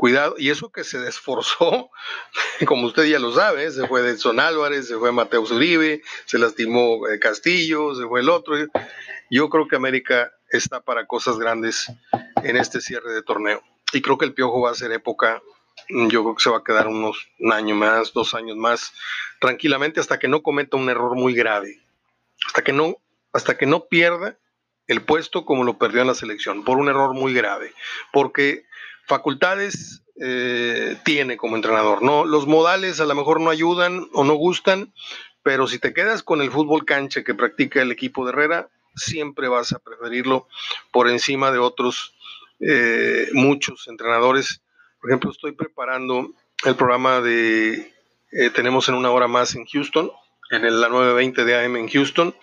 cuidado, 0.01 0.35
y 0.39 0.49
eso 0.49 0.73
que 0.73 0.83
se 0.83 1.07
esforzó, 1.07 1.91
como 2.67 2.87
usted 2.87 3.05
ya 3.05 3.19
lo 3.19 3.35
sabe, 3.35 3.71
se 3.71 3.87
fue 3.87 4.01
Edson 4.09 4.41
Álvarez, 4.41 4.89
se 4.89 4.97
fue 4.97 5.13
Mateo 5.13 5.43
Uribe, 5.43 6.01
se 6.25 6.39
lastimó 6.39 7.07
eh, 7.07 7.19
Castillo, 7.19 7.95
se 7.95 8.07
fue 8.07 8.21
el 8.21 8.31
otro. 8.31 8.55
Yo 9.29 9.51
creo 9.51 9.69
que 9.69 9.77
América 9.77 10.33
está 10.49 10.81
para 10.81 11.07
cosas 11.07 11.39
grandes 11.39 11.93
en 12.43 12.57
este 12.57 12.81
cierre 12.81 13.13
de 13.13 13.23
torneo. 13.23 13.63
Y 13.93 14.01
creo 14.01 14.17
que 14.17 14.25
el 14.25 14.33
Piojo 14.33 14.63
va 14.63 14.71
a 14.71 14.75
ser 14.75 14.91
época, 14.93 15.43
yo 15.91 16.23
creo 16.23 16.35
que 16.35 16.43
se 16.43 16.49
va 16.49 16.59
a 16.59 16.65
quedar 16.65 16.89
unos 16.89 17.29
un 17.39 17.53
año 17.53 17.75
más, 17.75 18.15
dos 18.15 18.33
años 18.33 18.57
más, 18.57 18.95
tranquilamente, 19.39 20.01
hasta 20.01 20.19
que 20.19 20.29
no 20.29 20.43
cometa 20.43 20.79
un 20.79 20.89
error 20.89 21.15
muy 21.15 21.35
grave. 21.35 21.79
Hasta 22.47 22.65
que 22.65 22.73
no, 22.73 22.97
hasta 23.35 23.59
que 23.59 23.67
no 23.67 23.85
pierda 23.85 24.39
el 24.87 25.03
puesto 25.03 25.45
como 25.45 25.63
lo 25.63 25.77
perdió 25.77 26.01
en 26.01 26.07
la 26.07 26.15
selección, 26.15 26.65
por 26.65 26.79
un 26.79 26.89
error 26.89 27.13
muy 27.13 27.35
grave. 27.35 27.75
Porque 28.15 28.65
facultades 29.11 30.05
eh, 30.21 30.97
tiene 31.05 31.37
como 31.37 31.57
entrenador. 31.57 32.03
¿no? 32.03 32.25
Los 32.25 32.47
modales 32.47 33.01
a 33.01 33.07
lo 33.07 33.15
mejor 33.17 33.41
no 33.41 33.51
ayudan 33.51 34.07
o 34.13 34.23
no 34.23 34.35
gustan, 34.35 34.93
pero 35.43 35.67
si 35.67 35.81
te 35.81 35.93
quedas 35.93 36.23
con 36.23 36.41
el 36.41 36.51
fútbol 36.53 36.85
cancha 36.85 37.25
que 37.25 37.35
practica 37.35 37.83
el 37.83 37.91
equipo 37.91 38.25
de 38.25 38.31
Herrera, 38.31 38.69
siempre 38.95 39.49
vas 39.49 39.73
a 39.73 39.81
preferirlo 39.81 40.47
por 40.93 41.09
encima 41.09 41.51
de 41.51 41.59
otros 41.59 42.15
eh, 42.61 43.29
muchos 43.33 43.89
entrenadores. 43.89 44.63
Por 45.01 45.11
ejemplo, 45.11 45.33
estoy 45.33 45.53
preparando 45.53 46.33
el 46.65 46.77
programa 46.77 47.21
de 47.21 47.93
eh, 48.31 48.51
Tenemos 48.55 48.89
en 48.89 48.95
una 48.95 49.11
hora 49.11 49.27
más 49.27 49.57
en 49.57 49.67
Houston, 49.67 50.13
en 50.51 50.81
la 50.81 50.89
9.20 50.89 51.45
de 51.45 51.65
AM 51.65 51.77
en 51.77 51.89
Houston, 51.89 52.35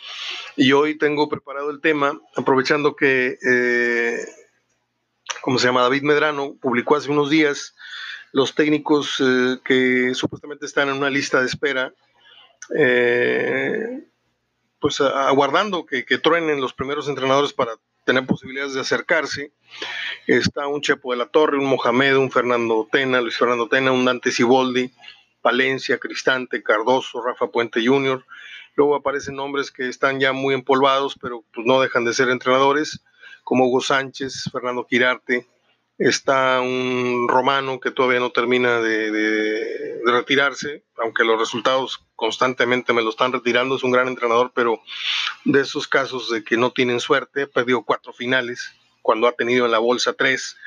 y 0.57 0.73
hoy 0.73 0.97
tengo 0.97 1.29
preparado 1.29 1.69
el 1.69 1.79
tema, 1.79 2.19
aprovechando 2.35 2.95
que 2.95 3.37
como 5.47 5.59
se 5.59 5.67
llama 5.67 5.83
David 5.83 6.01
Medrano, 6.01 6.57
publicó 6.59 6.97
hace 6.97 7.09
unos 7.09 7.29
días 7.29 7.73
los 8.33 8.53
técnicos 8.53 9.15
eh, 9.21 9.55
que 9.63 10.13
supuestamente 10.13 10.65
están 10.65 10.89
en 10.89 10.95
una 10.95 11.09
lista 11.09 11.39
de 11.39 11.45
espera 11.45 11.93
eh, 12.77 14.03
pues 14.77 14.99
aguardando 14.99 15.85
que, 15.85 16.03
que 16.03 16.17
truenen 16.17 16.59
los 16.59 16.73
primeros 16.73 17.07
entrenadores 17.07 17.53
para 17.53 17.71
tener 18.03 18.25
posibilidades 18.25 18.73
de 18.73 18.81
acercarse. 18.81 19.53
Está 20.27 20.67
un 20.67 20.81
Chepo 20.81 21.13
de 21.13 21.17
la 21.19 21.27
Torre, 21.27 21.57
un 21.57 21.67
Mohamed, 21.67 22.17
un 22.17 22.29
Fernando 22.29 22.85
Tena, 22.91 23.21
Luis 23.21 23.37
Fernando 23.37 23.69
Tena, 23.69 23.93
un 23.93 24.03
Dante 24.03 24.33
Siboldi, 24.33 24.91
Palencia, 25.41 25.97
Cristante, 25.97 26.61
Cardoso, 26.61 27.21
Rafa 27.21 27.47
Puente 27.47 27.79
Jr. 27.87 28.21
Luego 28.75 28.95
aparecen 28.95 29.37
nombres 29.37 29.71
que 29.71 29.87
están 29.87 30.19
ya 30.19 30.33
muy 30.33 30.53
empolvados, 30.53 31.15
pero 31.21 31.45
pues 31.53 31.65
no 31.65 31.79
dejan 31.79 32.03
de 32.03 32.13
ser 32.13 32.27
entrenadores, 32.27 33.01
como 33.47 33.65
Hugo 33.65 33.79
Sánchez, 33.79 34.49
Fernando 34.51 34.85
Quirarte, 34.85 35.47
está 35.97 36.59
un 36.59 37.29
romano 37.29 37.79
que 37.79 37.91
todavía 37.91 38.19
no 38.19 38.33
termina 38.33 38.81
de, 38.81 40.01
retirarse, 40.03 40.83
aunque 40.97 41.23
los 41.23 41.39
resultados 41.39 42.05
constantemente 42.17 42.91
me 42.91 43.01
lo 43.01 43.09
están 43.09 43.31
retirando, 43.31 43.77
es 43.77 43.85
un 43.85 43.91
gran 43.91 44.09
entrenador, 44.09 44.51
pero 44.53 44.81
de 45.45 45.61
esos 45.61 45.87
casos 45.87 46.29
de 46.29 46.43
que 46.43 46.57
no 46.57 46.71
tienen 46.71 46.99
suerte, 46.99 47.43
ha 47.43 47.47
perdido 47.47 47.83
cuatro 47.83 48.11
finales, 48.11 48.75
cuando 49.01 49.27
ha 49.27 49.31
tenido 49.31 49.63
en 49.63 49.71
la 49.71 49.79
bolsa 49.79 50.11
tres, 50.11 50.57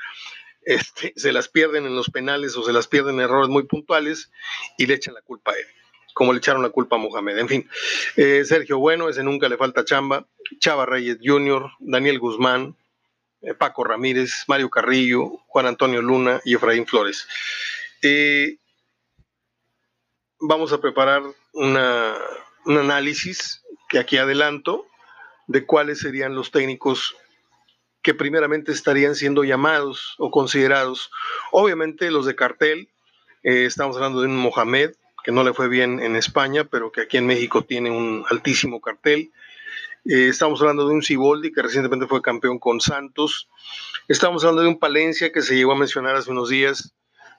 este, 0.63 1.13
se 1.17 1.33
las 1.33 1.49
pierden 1.49 1.85
en 1.85 1.95
los 1.95 2.09
penales 2.09 2.57
o 2.57 2.63
se 2.65 2.73
las 2.73 2.89
pierden 2.89 3.17
en 3.17 3.21
errores 3.21 3.51
muy 3.51 3.65
puntuales 3.65 4.33
y 4.79 4.87
le 4.87 4.95
echan 4.95 5.13
la 5.13 5.21
culpa 5.21 5.53
a 5.53 5.55
él, 5.55 5.67
como 6.15 6.33
le 6.33 6.39
echaron 6.39 6.63
la 6.63 6.71
culpa 6.71 6.97
a 6.97 6.99
Mohamed. 6.99 7.37
En 7.37 7.49
fin, 7.49 7.71
eh, 8.17 8.43
Sergio 8.47 8.79
Bueno, 8.79 9.11
ese 9.11 9.23
nunca 9.23 9.51
le 9.51 9.59
falta 9.59 9.85
chamba, 9.85 10.27
Chava 10.59 10.87
Reyes 10.87 11.19
Jr., 11.23 11.71
Daniel 11.79 12.19
Guzmán, 12.19 12.77
eh, 13.43 13.55
Paco 13.55 13.85
Ramírez, 13.85 14.45
Mario 14.49 14.71
Carrillo, 14.71 15.39
Juan 15.47 15.67
Antonio 15.67 16.03
Luna 16.03 16.41
y 16.45 16.55
Efraín 16.55 16.87
Flores. 16.87 17.27
Eh, 18.03 18.57
vamos 20.41 20.73
a 20.73 20.81
preparar 20.81 21.23
un 21.53 21.77
análisis 22.67 23.63
que 23.89 23.99
aquí 23.99 24.17
adelanto 24.17 24.87
de 25.47 25.67
cuáles 25.67 25.99
serían 25.99 26.35
los 26.35 26.51
técnicos 26.51 27.17
que 28.03 28.15
primeramente 28.15 28.73
estarían 28.73 29.15
siendo 29.15 29.45
llamados 29.45 30.15
o 30.19 30.31
considerados. 30.31 31.11
Obviamente 31.53 32.11
los 32.11 32.27
de 32.27 32.35
cartel, 32.35 32.89
eh, 33.43 33.65
estamos 33.65 33.97
hablando 33.97 34.21
de 34.21 34.29
un 34.29 34.37
Mohamed, 34.37 34.93
que 35.23 35.33
no 35.33 35.45
le 35.45 35.53
fue 35.53 35.69
bien 35.69 36.01
en 36.01 36.17
España, 36.17 36.65
pero 36.65 36.93
que 36.93 37.03
aquí 37.03 37.19
en 37.19 37.27
México 37.27 37.63
tiene 37.65 37.91
un 37.91 38.25
altísimo 38.31 38.81
cartel. 38.81 39.31
Eh, 40.07 40.29
estamos 40.29 40.61
hablando 40.61 40.89
de 40.89 40.95
un 40.95 41.03
Ciboldi 41.03 41.53
que 41.53 41.63
recientemente 41.63 42.07
fue 42.07 42.23
campeón 42.23 42.59
con 42.59 42.81
Santos. 42.81 43.49
Estamos 44.09 44.43
hablando 44.45 44.63
de 44.63 44.69
un 44.69 44.79
Palencia 44.79 45.31
que 45.31 45.43
se 45.43 45.55
llegó 45.55 45.73
a 45.73 45.77
mencionar 45.77 46.17
hace 46.17 46.31
unos 46.31 46.49
días. 46.49 46.95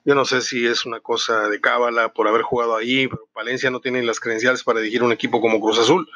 Yo 0.06 0.16
no 0.16 0.26
sé 0.26 0.42
si 0.42 0.66
es 0.66 0.86
una 0.86 1.00
cosa 1.00 1.48
de 1.50 1.60
cábala 1.60 2.14
por 2.14 2.28
haber 2.28 2.44
jugado 2.44 2.76
ahí, 2.76 3.08
pero 3.08 3.28
Palencia 3.34 3.70
no 3.72 3.82
tiene 3.82 4.04
las 4.04 4.20
credenciales 4.20 4.64
para 4.64 4.80
dirigir 4.80 5.04
un 5.04 5.12
equipo 5.12 5.42
como 5.42 5.60
Cruz 5.60 5.80
Azul. 5.80 6.08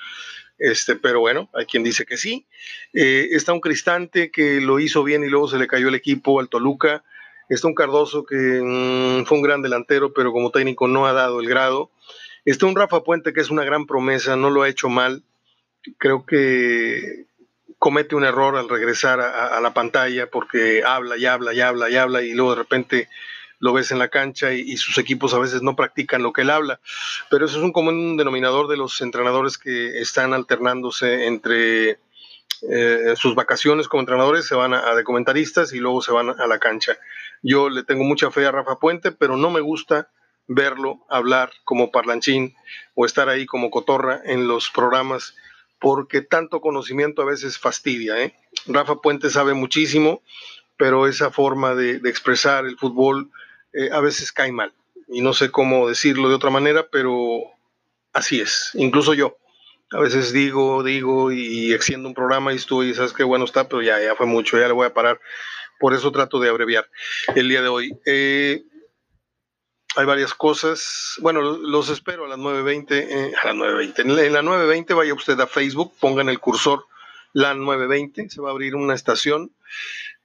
Este, 0.58 0.96
pero 0.96 1.20
bueno, 1.20 1.50
hay 1.54 1.66
quien 1.66 1.84
dice 1.84 2.06
que 2.06 2.18
sí. 2.18 2.46
Eh, 2.94 3.30
está 3.32 3.52
un 3.52 3.60
Cristante 3.60 4.32
que 4.32 4.62
lo 4.62 4.80
hizo 4.80 5.04
bien 5.04 5.24
y 5.24 5.30
luego 5.30 5.48
se 5.48 5.58
le 5.58 5.68
cayó 5.68 5.90
el 5.90 5.96
equipo 5.96 6.40
al 6.40 6.50
Toluca. 6.50 7.04
Está 7.50 7.68
un 7.68 7.76
Cardoso 7.76 8.24
que 8.24 8.36
mm, 8.36 9.26
fue 9.26 9.38
un 9.38 9.44
gran 9.44 9.62
delantero, 9.62 10.14
pero 10.14 10.32
como 10.32 10.52
técnico 10.52 10.88
no 10.88 11.06
ha 11.06 11.14
dado 11.14 11.40
el 11.42 11.48
grado. 11.48 11.92
Está 12.44 12.68
un 12.68 12.76
Rafa 12.76 13.04
Puente 13.04 13.34
que 13.34 13.42
es 13.42 13.50
una 13.50 13.64
gran 13.64 13.88
promesa, 13.88 14.36
no 14.36 14.52
lo 14.52 14.62
ha 14.62 14.70
hecho 14.70 14.90
mal 14.90 15.24
creo 15.98 16.26
que 16.26 17.26
comete 17.80 18.16
un 18.16 18.24
error 18.24 18.56
al 18.56 18.70
regresar 18.70 19.20
a, 19.20 19.60
la 19.62 19.74
pantalla 19.74 20.28
porque 20.30 20.84
habla 20.84 21.18
y 21.18 21.26
habla 21.26 21.54
y 21.54 21.62
habla 21.62 21.90
y 21.90 21.96
habla 21.96 22.22
y 22.22 22.34
luego 22.34 22.52
de 22.52 22.58
repente 22.58 23.10
lo 23.60 23.74
ves 23.74 23.92
en 23.92 24.00
la 24.00 24.10
cancha 24.10 24.54
y, 24.54 24.78
sus 24.78 24.98
equipos 24.98 25.34
a 25.34 25.40
veces 25.40 25.62
no 25.62 25.76
practican 25.76 26.24
lo 26.24 26.34
que 26.34 26.42
él 26.42 26.50
habla. 26.50 26.80
Pero 27.30 27.46
eso 27.46 27.58
es 27.58 27.64
un 27.64 27.72
común 27.72 28.18
denominador 28.18 28.68
de 28.68 28.78
los 28.78 29.02
entrenadores 29.02 29.58
que 29.58 30.00
están 30.00 30.34
alternándose 30.34 31.26
entre 31.26 32.00
eh, 32.70 33.14
sus 33.16 33.36
vacaciones 33.36 33.88
como 33.88 34.02
entrenadores, 34.02 34.48
se 34.48 34.56
van 34.56 34.74
a, 34.74 34.96
de 34.96 35.04
comentaristas 35.04 35.74
y 35.74 35.80
luego 35.80 36.02
se 36.02 36.12
van 36.12 36.30
a 36.30 36.48
la 36.48 36.60
cancha. 36.60 36.98
Yo 37.42 37.70
le 37.70 37.84
tengo 37.84 38.04
mucha 38.04 38.32
fe 38.32 38.46
a 38.46 38.52
Rafa 38.52 38.80
Puente, 38.80 39.12
pero 39.12 39.38
no 39.38 39.50
me 39.50 39.62
gusta 39.62 40.10
verlo 40.48 41.06
hablar 41.10 41.52
como 41.64 41.92
parlanchín 41.92 42.56
o 42.94 43.06
estar 43.06 43.30
ahí 43.30 43.46
como 43.46 43.72
cotorra 43.72 44.22
en 44.26 44.48
los 44.48 44.70
programas 44.70 45.36
porque 45.80 46.22
tanto 46.22 46.62
conocimiento 46.62 47.22
a 47.22 47.26
veces 47.26 47.58
fastidia. 47.58 48.22
¿eh? 48.22 48.36
Rafa 48.68 48.96
Puente 48.96 49.30
sabe 49.30 49.54
muchísimo, 49.54 50.22
pero 50.78 51.08
esa 51.08 51.32
forma 51.32 51.76
de, 51.76 51.96
expresar 52.06 52.66
el 52.66 52.78
fútbol 52.78 53.30
eh, 53.74 53.90
a 53.92 54.00
veces 54.02 54.32
cae 54.32 54.52
mal. 54.52 54.74
Y 55.08 55.22
no 55.22 55.34
sé 55.34 55.52
cómo 55.52 55.88
decirlo 55.88 56.30
de 56.30 56.36
otra 56.36 56.50
manera, 56.50 56.88
pero 56.90 57.42
así 58.14 58.42
es. 58.42 58.72
Incluso 58.74 59.14
yo. 59.14 59.38
A 59.92 60.00
veces 60.00 60.34
digo, 60.34 60.84
digo 60.84 61.32
y 61.32 61.72
extiendo 61.72 62.08
un 62.08 62.16
programa 62.16 62.52
y 62.52 62.56
estoy, 62.56 62.94
sabes 62.96 63.14
qué 63.14 63.24
bueno 63.24 63.46
está, 63.46 63.70
pero 63.70 63.84
ya, 63.84 64.02
ya 64.02 64.16
fue 64.16 64.26
mucho, 64.26 64.58
ya 64.58 64.68
le 64.68 64.74
voy 64.74 64.88
a 64.88 64.94
parar. 64.94 65.22
Por 65.80 65.94
eso 65.94 66.12
trato 66.12 66.40
de 66.40 66.50
abreviar 66.50 66.90
el 67.36 67.50
día 67.50 67.62
de 67.62 67.68
hoy. 67.68 67.98
Eh, 68.06 68.64
hay 69.96 70.06
varias 70.06 70.34
cosas. 70.34 71.16
Bueno, 71.22 71.42
los 71.42 71.90
espero 71.90 72.26
a 72.26 72.28
las 72.28 72.38
9.20. 72.38 72.86
Eh, 72.92 73.34
a 73.42 73.48
las 73.48 73.56
9.20. 73.56 74.26
En 74.26 74.34
la 74.34 74.42
9.20 74.42 74.96
vaya 74.96 75.14
usted 75.14 75.40
a 75.40 75.48
Facebook, 75.48 75.94
pongan 76.00 76.30
el 76.30 76.40
cursor 76.40 76.86
LAN 77.34 77.60
920. 77.60 78.30
Se 78.30 78.42
va 78.42 78.50
a 78.50 78.52
abrir 78.52 78.76
una 78.76 78.94
estación 78.94 79.52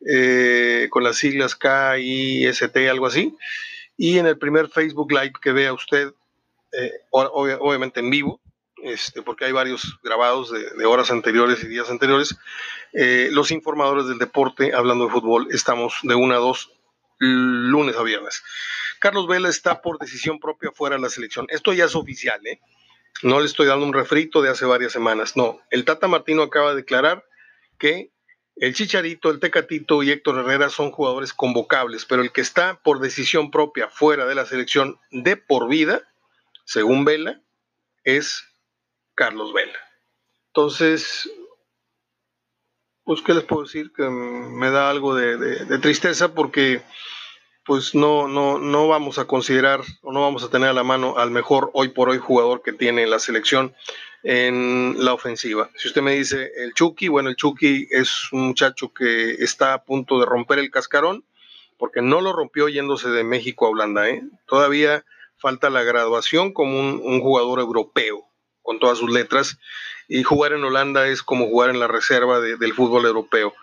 eh, 0.06 0.88
con 0.90 1.04
las 1.04 1.16
siglas 1.16 1.54
K, 1.54 1.98
I, 1.98 2.46
S, 2.46 2.68
T, 2.68 2.88
algo 2.88 3.06
así. 3.06 3.36
Y 3.96 4.18
en 4.18 4.26
el 4.26 4.38
primer 4.38 4.68
Facebook 4.68 5.12
Live 5.12 5.34
que 5.40 5.52
vea 5.52 5.72
usted, 5.72 6.12
eh, 6.72 6.92
obviamente 7.10 8.00
en 8.00 8.10
vivo, 8.10 8.40
este, 8.82 9.22
porque 9.22 9.44
hay 9.44 9.52
varios 9.52 9.98
grabados 10.02 10.50
de, 10.50 10.86
horas 10.86 11.10
anteriores 11.10 11.62
y 11.62 11.68
días 11.68 11.90
anteriores, 11.90 12.34
los 12.92 13.50
informadores 13.50 14.06
del 14.06 14.18
deporte, 14.18 14.72
hablando 14.74 15.04
de 15.04 15.12
fútbol, 15.12 15.48
estamos 15.50 15.98
de 16.02 16.14
1 16.14 16.34
a 16.34 16.38
2 16.38 16.72
lunes 17.20 17.96
a 17.96 18.02
viernes. 18.02 18.42
Carlos 19.00 19.26
Vela 19.26 19.48
está 19.48 19.80
por 19.80 19.98
decisión 19.98 20.38
propia 20.38 20.70
fuera 20.72 20.96
de 20.96 21.02
la 21.02 21.08
selección. 21.08 21.46
Esto 21.48 21.72
ya 21.72 21.86
es 21.86 21.96
oficial, 21.96 22.46
¿eh? 22.46 22.60
No 23.22 23.40
le 23.40 23.46
estoy 23.46 23.66
dando 23.66 23.86
un 23.86 23.94
refrito 23.94 24.42
de 24.42 24.50
hace 24.50 24.66
varias 24.66 24.92
semanas. 24.92 25.36
No, 25.36 25.58
el 25.70 25.84
Tata 25.84 26.06
Martino 26.06 26.42
acaba 26.42 26.70
de 26.70 26.76
declarar 26.76 27.24
que 27.78 28.12
el 28.56 28.74
Chicharito, 28.74 29.30
el 29.30 29.40
Tecatito 29.40 30.02
y 30.02 30.10
Héctor 30.10 30.38
Herrera 30.38 30.68
son 30.68 30.90
jugadores 30.90 31.32
convocables, 31.32 32.04
pero 32.04 32.20
el 32.20 32.30
que 32.30 32.42
está 32.42 32.80
por 32.82 33.00
decisión 33.00 33.50
propia 33.50 33.88
fuera 33.88 34.26
de 34.26 34.34
la 34.34 34.44
selección 34.44 35.00
de 35.10 35.38
por 35.38 35.68
vida, 35.68 36.02
según 36.66 37.06
Vela, 37.06 37.40
es 38.04 38.44
Carlos 39.14 39.54
Vela. 39.54 39.78
Entonces, 40.48 41.30
pues, 43.04 43.22
¿qué 43.22 43.32
les 43.32 43.44
puedo 43.44 43.62
decir? 43.62 43.92
Que 43.96 44.02
me 44.10 44.70
da 44.70 44.90
algo 44.90 45.14
de 45.14 45.78
tristeza 45.78 46.34
porque 46.34 46.82
pues 47.70 47.94
no, 47.94 48.26
no, 48.26 48.58
no 48.58 48.88
vamos 48.88 49.20
a 49.20 49.26
considerar 49.26 49.82
o 50.02 50.10
no 50.10 50.22
vamos 50.22 50.42
a 50.42 50.50
tener 50.50 50.70
a 50.70 50.72
la 50.72 50.82
mano 50.82 51.18
al 51.18 51.30
mejor 51.30 51.70
hoy 51.72 51.90
por 51.90 52.08
hoy 52.08 52.18
jugador 52.18 52.62
que 52.62 52.72
tiene 52.72 53.06
la 53.06 53.20
selección 53.20 53.76
en 54.24 54.96
la 54.98 55.14
ofensiva. 55.14 55.70
Si 55.76 55.86
usted 55.86 56.02
me 56.02 56.16
dice 56.16 56.50
el 56.56 56.74
Chucky, 56.74 57.06
bueno, 57.06 57.28
el 57.28 57.36
Chucky 57.36 57.86
es 57.92 58.32
un 58.32 58.48
muchacho 58.48 58.92
que 58.92 59.34
está 59.34 59.72
a 59.72 59.84
punto 59.84 60.18
de 60.18 60.26
romper 60.26 60.58
el 60.58 60.72
cascarón, 60.72 61.24
porque 61.78 62.02
no 62.02 62.20
lo 62.20 62.32
rompió 62.32 62.68
yéndose 62.68 63.08
de 63.08 63.22
México 63.22 63.66
a 63.66 63.68
Holanda. 63.68 64.08
¿eh? 64.08 64.24
Todavía 64.48 65.04
falta 65.36 65.70
la 65.70 65.84
graduación 65.84 66.52
como 66.52 66.76
un, 66.76 67.20
jugador 67.20 67.60
europeo, 67.60 68.24
con 68.62 68.80
todas 68.80 68.98
sus 68.98 69.12
letras, 69.12 69.60
y 70.08 70.24
jugar 70.24 70.54
en 70.54 70.64
Holanda 70.64 71.06
es 71.06 71.22
como 71.22 71.46
jugar 71.46 71.70
en 71.70 71.78
la 71.78 71.86
reserva 71.86 72.40
del 72.40 72.74
fútbol 72.74 73.06
europeo. 73.06 73.54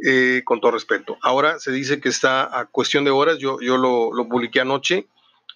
Eh, 0.00 0.42
con 0.44 0.60
todo 0.60 0.70
respeto. 0.70 1.18
Ahora 1.22 1.58
se 1.58 1.72
dice 1.72 2.00
que 2.00 2.08
está 2.08 2.56
a 2.56 2.66
cuestión 2.66 3.02
de 3.02 3.10
horas, 3.10 3.38
yo, 3.38 3.60
yo 3.60 3.76
lo, 3.76 4.12
lo, 4.12 4.28
publiqué 4.28 4.60
anoche, 4.60 5.08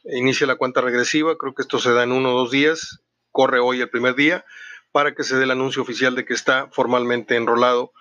inicia 0.03 0.49
la 0.49 0.57
cuenta 0.57 0.81
regresiva, 0.81 1.39
creo 1.39 1.55
que 1.55 1.63
esto 1.63 1.79
se 1.79 1.93
da 1.93 2.03
en 2.03 2.11
uno 2.11 2.35
o 2.35 2.39
dos 2.39 2.51
días, 2.51 3.03
corre 3.31 3.61
hoy 3.61 3.81
el 3.81 3.89
primer 3.89 4.17
día, 4.17 4.45
para 4.91 5.15
que 5.15 5.23
se 5.23 5.37
dé 5.37 5.45
el 5.45 5.53
anuncio 5.53 5.83
oficial 5.83 6.17
de 6.17 6.25
que 6.25 6.35
está 6.35 6.69
formalmente 6.73 7.37
enrolado 7.37 7.93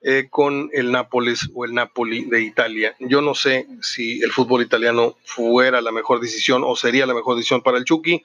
eh, 0.00 0.28
con 0.30 0.70
el 0.72 0.92
Nápoles 0.92 1.50
o 1.52 1.64
el 1.64 1.74
Napoli 1.74 2.26
de 2.26 2.42
Italia. 2.42 2.94
Yo 3.00 3.20
no 3.20 3.34
sé 3.34 3.66
si 3.82 4.22
el 4.22 4.30
fútbol 4.30 4.62
italiano 4.62 5.16
fuera 5.24 5.80
la 5.80 5.90
mejor 5.90 6.20
decisión 6.20 6.62
o 6.64 6.76
sería 6.76 7.06
la 7.06 7.14
mejor 7.14 7.34
decisión 7.34 7.62
para 7.62 7.78
el 7.78 7.84
Chucky, 7.84 8.24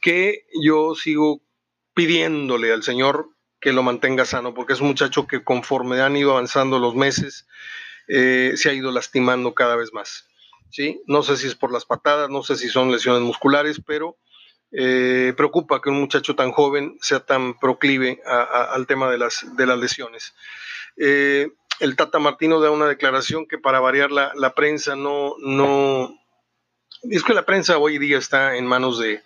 que 0.00 0.44
yo 0.60 0.96
sigo 0.96 1.40
pidiéndole 1.94 2.72
al 2.72 2.82
señor 2.82 3.30
que 3.60 3.72
lo 3.72 3.82
mantenga 3.82 4.24
sano, 4.24 4.54
porque 4.54 4.74
es 4.74 4.80
un 4.80 4.88
muchacho 4.88 5.26
que 5.26 5.42
conforme 5.42 6.00
han 6.00 6.16
ido 6.16 6.32
avanzando 6.32 6.78
los 6.78 6.94
meses, 6.94 7.46
eh, 8.08 8.52
se 8.56 8.70
ha 8.70 8.72
ido 8.72 8.92
lastimando 8.92 9.54
cada 9.54 9.76
vez 9.76 9.92
más. 9.92 10.28
¿sí? 10.70 11.02
No 11.06 11.22
sé 11.22 11.36
si 11.36 11.46
es 11.46 11.54
por 11.54 11.72
las 11.72 11.84
patadas, 11.84 12.30
no 12.30 12.42
sé 12.42 12.56
si 12.56 12.68
son 12.68 12.92
lesiones 12.92 13.22
musculares, 13.22 13.80
pero 13.84 14.16
eh, 14.72 15.32
preocupa 15.36 15.80
que 15.80 15.90
un 15.90 16.00
muchacho 16.00 16.34
tan 16.34 16.52
joven 16.52 16.98
sea 17.00 17.20
tan 17.20 17.58
proclive 17.58 18.20
al 18.26 18.86
tema 18.86 19.10
de 19.10 19.18
las, 19.18 19.56
de 19.56 19.66
las 19.66 19.78
lesiones. 19.78 20.34
Eh, 20.96 21.48
el 21.80 21.96
Tata 21.96 22.18
Martino 22.18 22.60
da 22.60 22.70
una 22.70 22.86
declaración 22.86 23.46
que 23.46 23.58
para 23.58 23.80
variar 23.80 24.10
la, 24.10 24.32
la, 24.34 24.54
prensa 24.54 24.96
no, 24.96 25.34
no... 25.38 26.18
Es 27.02 27.22
que 27.22 27.34
la 27.34 27.44
prensa 27.44 27.78
hoy 27.78 27.98
día 27.98 28.18
está 28.18 28.56
en 28.56 28.66
manos 28.66 28.98
de, 28.98 29.22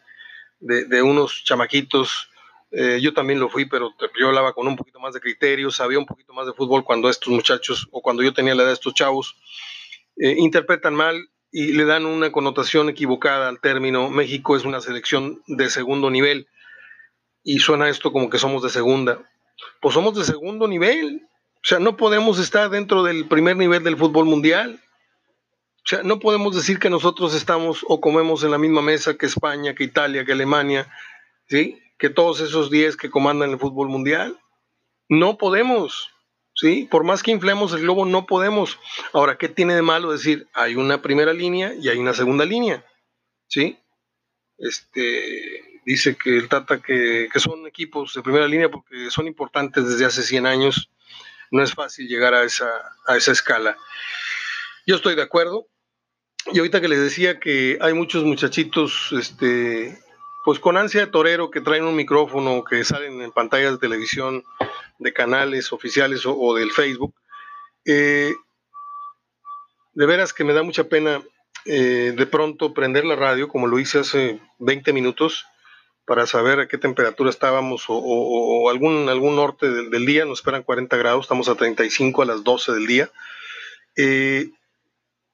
de, 0.60 1.02
unos 1.02 1.44
chamaquitos. 1.44 2.29
Eh, 2.72 3.00
yo 3.00 3.12
también 3.12 3.40
lo 3.40 3.48
fui, 3.48 3.64
pero 3.66 3.94
yo 4.18 4.28
hablaba 4.28 4.52
con 4.52 4.68
un 4.68 4.76
poquito 4.76 5.00
más 5.00 5.12
de 5.14 5.20
criterio, 5.20 5.70
sabía 5.70 5.98
un 5.98 6.06
poquito 6.06 6.32
más 6.32 6.46
de 6.46 6.52
fútbol 6.52 6.84
cuando 6.84 7.10
estos 7.10 7.28
muchachos 7.28 7.88
o 7.90 8.00
cuando 8.00 8.22
yo 8.22 8.32
tenía 8.32 8.54
la 8.54 8.62
edad 8.62 8.70
de 8.70 8.74
estos 8.74 8.94
chavos 8.94 9.36
eh, 10.16 10.36
interpretan 10.38 10.94
mal 10.94 11.30
y 11.50 11.72
le 11.72 11.84
dan 11.84 12.06
una 12.06 12.30
connotación 12.30 12.88
equivocada 12.88 13.48
al 13.48 13.60
término 13.60 14.08
México 14.08 14.56
es 14.56 14.64
una 14.64 14.80
selección 14.80 15.42
de 15.48 15.68
segundo 15.68 16.10
nivel 16.10 16.46
y 17.42 17.58
suena 17.58 17.88
esto 17.88 18.12
como 18.12 18.30
que 18.30 18.38
somos 18.38 18.62
de 18.62 18.70
segunda. 18.70 19.28
Pues 19.80 19.94
somos 19.94 20.14
de 20.14 20.24
segundo 20.24 20.68
nivel, 20.68 21.26
o 21.56 21.66
sea, 21.66 21.78
no 21.78 21.96
podemos 21.96 22.38
estar 22.38 22.70
dentro 22.70 23.02
del 23.02 23.26
primer 23.28 23.56
nivel 23.56 23.82
del 23.82 23.96
fútbol 23.96 24.26
mundial. 24.26 24.80
O 25.84 25.88
sea, 25.88 26.02
no 26.02 26.18
podemos 26.18 26.54
decir 26.54 26.78
que 26.78 26.90
nosotros 26.90 27.34
estamos 27.34 27.84
o 27.88 28.00
comemos 28.00 28.44
en 28.44 28.50
la 28.50 28.58
misma 28.58 28.82
mesa 28.82 29.16
que 29.16 29.26
España, 29.26 29.74
que 29.74 29.84
Italia, 29.84 30.24
que 30.24 30.32
Alemania, 30.32 30.90
¿sí? 31.48 31.78
Que 32.00 32.10
todos 32.10 32.40
esos 32.40 32.70
10 32.70 32.96
que 32.96 33.10
comandan 33.10 33.50
el 33.50 33.58
fútbol 33.58 33.88
mundial. 33.88 34.40
No 35.08 35.38
podemos, 35.38 36.10
¿sí? 36.54 36.88
Por 36.90 37.04
más 37.04 37.22
que 37.22 37.30
inflemos 37.30 37.72
el 37.72 37.82
globo, 37.82 38.06
no 38.06 38.26
podemos. 38.26 38.78
Ahora, 39.12 39.38
¿qué 39.38 39.48
tiene 39.48 39.74
de 39.74 39.82
malo 39.82 40.10
decir? 40.10 40.48
Hay 40.52 40.74
una 40.74 41.02
primera 41.02 41.32
línea 41.32 41.74
y 41.74 41.88
hay 41.88 41.98
una 41.98 42.14
segunda 42.14 42.44
línea, 42.44 42.84
¿sí? 43.46 43.78
Este, 44.58 45.80
dice 45.84 46.16
que 46.16 46.36
el 46.36 46.48
Tata 46.48 46.80
que, 46.80 47.28
que 47.32 47.40
son 47.40 47.66
equipos 47.66 48.14
de 48.14 48.22
primera 48.22 48.48
línea 48.48 48.70
porque 48.70 49.10
son 49.10 49.26
importantes 49.26 49.86
desde 49.86 50.06
hace 50.06 50.22
100 50.22 50.46
años 50.46 50.90
no 51.50 51.62
es 51.62 51.74
fácil 51.74 52.08
llegar 52.08 52.34
a 52.34 52.44
esa, 52.44 52.70
a 53.06 53.16
esa 53.16 53.32
escala. 53.32 53.76
Yo 54.86 54.96
estoy 54.96 55.14
de 55.14 55.22
acuerdo. 55.22 55.66
Y 56.52 56.58
ahorita 56.58 56.80
que 56.80 56.88
les 56.88 57.00
decía 57.00 57.38
que 57.38 57.78
hay 57.80 57.92
muchos 57.92 58.24
muchachitos, 58.24 59.10
este, 59.12 59.98
pues 60.44 60.58
con 60.58 60.76
ansia 60.76 61.00
de 61.00 61.06
torero 61.12 61.50
que 61.50 61.60
traen 61.60 61.84
un 61.84 61.96
micrófono, 61.96 62.64
que 62.64 62.84
salen 62.84 63.20
en 63.20 63.32
pantallas 63.32 63.72
de 63.72 63.78
televisión 63.78 64.44
de 64.98 65.12
canales 65.12 65.72
oficiales 65.72 66.22
o, 66.24 66.54
del 66.54 66.70
Facebook, 66.70 67.14
eh, 67.84 68.34
de 69.94 70.06
veras 70.06 70.32
que 70.32 70.44
me 70.44 70.52
da 70.52 70.62
mucha 70.62 70.84
pena 70.84 71.22
eh, 71.66 72.14
de 72.16 72.26
pronto 72.26 72.72
prender 72.72 73.04
la 73.04 73.16
radio, 73.16 73.48
como 73.48 73.66
lo 73.66 73.78
hice 73.78 73.98
hace 73.98 74.40
20 74.58 74.92
minutos, 74.92 75.46
para 76.10 76.26
saber 76.26 76.58
a 76.58 76.66
qué 76.66 76.76
temperatura 76.76 77.30
estábamos 77.30 77.84
o, 77.86 78.68
algún, 78.68 79.08
algún 79.08 79.36
norte 79.36 79.70
del, 79.70 80.06
día, 80.06 80.24
nos 80.24 80.40
esperan 80.40 80.64
40 80.64 80.96
grados, 80.96 81.24
estamos 81.24 81.48
a 81.48 81.54
35 81.54 82.22
a 82.22 82.24
las 82.24 82.42
12 82.42 82.72
del 82.72 82.86
día. 82.86 83.10
Eh, 83.96 84.50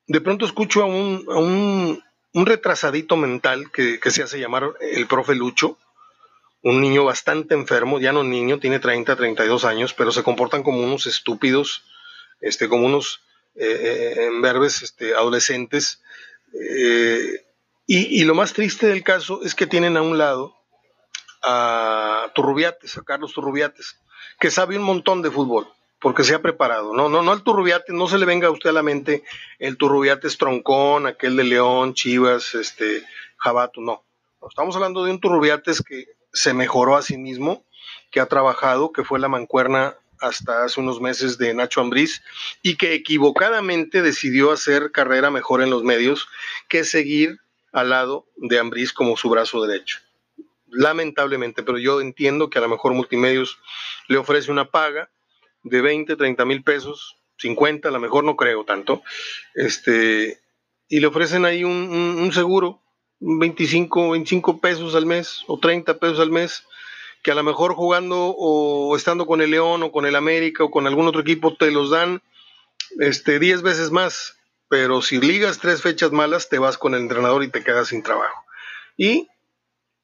de 0.06 0.20
pronto 0.20 0.44
escucho 0.44 0.82
a 0.82 0.86
un, 0.86 2.02
retrasadito 2.44 3.16
mental 3.16 3.70
que, 3.72 3.98
se 4.10 4.22
hace 4.22 4.38
llamar 4.38 4.74
el 4.80 5.06
profe 5.06 5.34
Lucho, 5.34 5.78
un 6.62 6.82
niño 6.82 7.04
bastante 7.04 7.54
enfermo, 7.54 7.98
ya 7.98 8.12
no 8.12 8.24
niño, 8.24 8.58
tiene 8.58 8.78
30, 8.78 9.16
32 9.16 9.64
años, 9.64 9.94
pero 9.94 10.12
se 10.12 10.22
comportan 10.22 10.62
como 10.62 10.80
unos 10.80 11.06
estúpidos, 11.06 11.84
este, 12.40 12.68
como 12.68 12.86
unos 12.86 13.22
eh, 13.54 14.28
eh 14.28 14.66
este, 14.82 15.14
adolescentes. 15.14 16.02
Eh, 16.52 17.46
y, 17.86 18.20
y, 18.20 18.24
lo 18.24 18.34
más 18.34 18.52
triste 18.52 18.88
del 18.88 19.02
caso 19.02 19.42
es 19.42 19.54
que 19.54 19.66
tienen 19.66 19.96
a 19.96 20.02
un 20.02 20.18
lado 20.18 20.56
a 21.42 22.32
Turrubiates, 22.34 22.98
a 22.98 23.02
Carlos 23.02 23.32
Turrubiates, 23.32 24.00
que 24.40 24.50
sabe 24.50 24.76
un 24.76 24.82
montón 24.82 25.22
de 25.22 25.30
fútbol, 25.30 25.68
porque 26.00 26.24
se 26.24 26.34
ha 26.34 26.42
preparado. 26.42 26.94
No, 26.94 27.08
no, 27.08 27.22
no 27.22 27.32
al 27.32 27.42
Turrubiates, 27.42 27.94
no 27.94 28.08
se 28.08 28.18
le 28.18 28.26
venga 28.26 28.48
a 28.48 28.50
usted 28.50 28.70
a 28.70 28.74
la 28.74 28.82
mente 28.82 29.22
el 29.58 29.76
Turrubiates 29.76 30.38
troncón, 30.38 31.06
aquel 31.06 31.36
de 31.36 31.44
León, 31.44 31.94
Chivas, 31.94 32.54
este, 32.54 33.02
Jabato, 33.38 33.80
no. 33.80 34.04
Estamos 34.48 34.76
hablando 34.76 35.04
de 35.04 35.10
un 35.10 35.20
Turrubiates 35.20 35.82
que 35.82 36.06
se 36.32 36.54
mejoró 36.54 36.96
a 36.96 37.02
sí 37.02 37.16
mismo, 37.16 37.64
que 38.10 38.20
ha 38.20 38.26
trabajado, 38.26 38.92
que 38.92 39.04
fue 39.04 39.18
la 39.18 39.28
mancuerna 39.28 39.96
hasta 40.20 40.64
hace 40.64 40.80
unos 40.80 41.00
meses 41.00 41.36
de 41.36 41.52
Nacho 41.52 41.80
Ambriz 41.80 42.22
y 42.62 42.76
que 42.76 42.94
equivocadamente 42.94 44.00
decidió 44.00 44.50
hacer 44.50 44.90
carrera 44.92 45.30
mejor 45.30 45.62
en 45.62 45.70
los 45.70 45.82
medios 45.82 46.28
que 46.68 46.84
seguir 46.84 47.40
al 47.72 47.90
lado 47.90 48.26
de 48.36 48.58
Ambriz 48.58 48.92
como 48.92 49.16
su 49.16 49.28
brazo 49.28 49.66
derecho 49.66 49.98
lamentablemente, 50.68 51.62
pero 51.62 51.78
yo 51.78 52.00
entiendo 52.00 52.50
que 52.50 52.58
a 52.58 52.62
lo 52.62 52.68
mejor 52.68 52.92
Multimedios 52.92 53.58
le 54.08 54.18
ofrece 54.18 54.50
una 54.50 54.70
paga 54.70 55.10
de 55.68 55.80
20, 55.80 56.16
30 56.16 56.44
mil 56.44 56.62
pesos, 56.62 57.16
50, 57.38 57.88
a 57.88 57.92
lo 57.92 58.00
mejor 58.00 58.24
no 58.24 58.36
creo 58.36 58.64
tanto, 58.64 59.02
este, 59.54 60.40
y 60.88 61.00
le 61.00 61.06
ofrecen 61.06 61.44
ahí 61.44 61.64
un, 61.64 62.30
seguro, 62.32 62.82
25, 63.20 64.10
25 64.10 64.60
pesos 64.60 64.94
al 64.94 65.06
mes 65.06 65.42
o 65.46 65.58
30 65.58 65.98
pesos 65.98 66.20
al 66.20 66.30
mes, 66.30 66.64
que 67.22 67.32
a 67.32 67.34
lo 67.34 67.42
mejor 67.42 67.74
jugando 67.74 68.34
o 68.38 68.94
estando 68.96 69.26
con 69.26 69.40
el 69.40 69.50
León 69.50 69.82
o 69.82 69.90
con 69.90 70.06
el 70.06 70.14
América 70.14 70.64
o 70.64 70.70
con 70.70 70.86
algún 70.86 71.08
otro 71.08 71.22
equipo 71.22 71.56
te 71.56 71.70
los 71.70 71.90
dan 71.90 72.22
este, 73.00 73.38
10 73.40 73.62
veces 73.62 73.90
más, 73.90 74.38
pero 74.68 75.02
si 75.02 75.20
ligas 75.20 75.58
tres 75.58 75.82
fechas 75.82 76.12
malas 76.12 76.48
te 76.48 76.58
vas 76.58 76.78
con 76.78 76.94
el 76.94 77.00
entrenador 77.00 77.42
y 77.42 77.48
te 77.48 77.64
quedas 77.64 77.88
sin 77.88 78.02
trabajo. 78.02 78.44
Y 78.96 79.28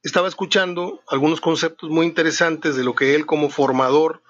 estaba 0.03 0.27
escuchando 0.27 1.01
algunos 1.07 1.41
conceptos 1.41 1.91
muy 1.91 2.07
interesantes 2.07 2.75
de 2.75 2.83
lo 2.83 2.95
que 2.95 3.15
él 3.15 3.25
como 3.25 3.51
formador 3.51 4.23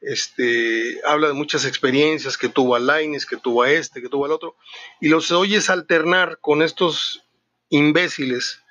este, 0.00 1.00
habla 1.04 1.28
de 1.28 1.34
muchas 1.34 1.64
experiencias 1.64 2.36
que 2.36 2.48
tuvo 2.48 2.74
a 2.74 2.78
Laines, 2.78 3.26
que 3.26 3.36
tuvo 3.36 3.62
a 3.62 3.70
este, 3.70 4.02
que 4.02 4.08
tuvo 4.08 4.24
al 4.24 4.32
otro, 4.32 4.56
y 5.00 5.08
los 5.08 5.32
oyes 5.32 5.70
alternar 5.70 6.38
con 6.40 6.62
estos 6.62 7.24
imbéciles 7.68 8.62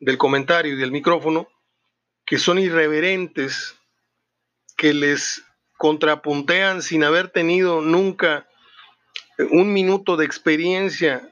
del 0.00 0.18
comentario 0.18 0.74
y 0.74 0.76
del 0.76 0.92
micrófono 0.92 1.48
que 2.24 2.38
son 2.38 2.58
irreverentes, 2.58 3.76
que 4.76 4.94
les 4.94 5.44
contrapuntean 5.76 6.82
sin 6.82 7.04
haber 7.04 7.28
tenido 7.28 7.80
nunca 7.80 8.48
un 9.50 9.72
minuto 9.72 10.16
de 10.16 10.24
experiencia. 10.24 11.28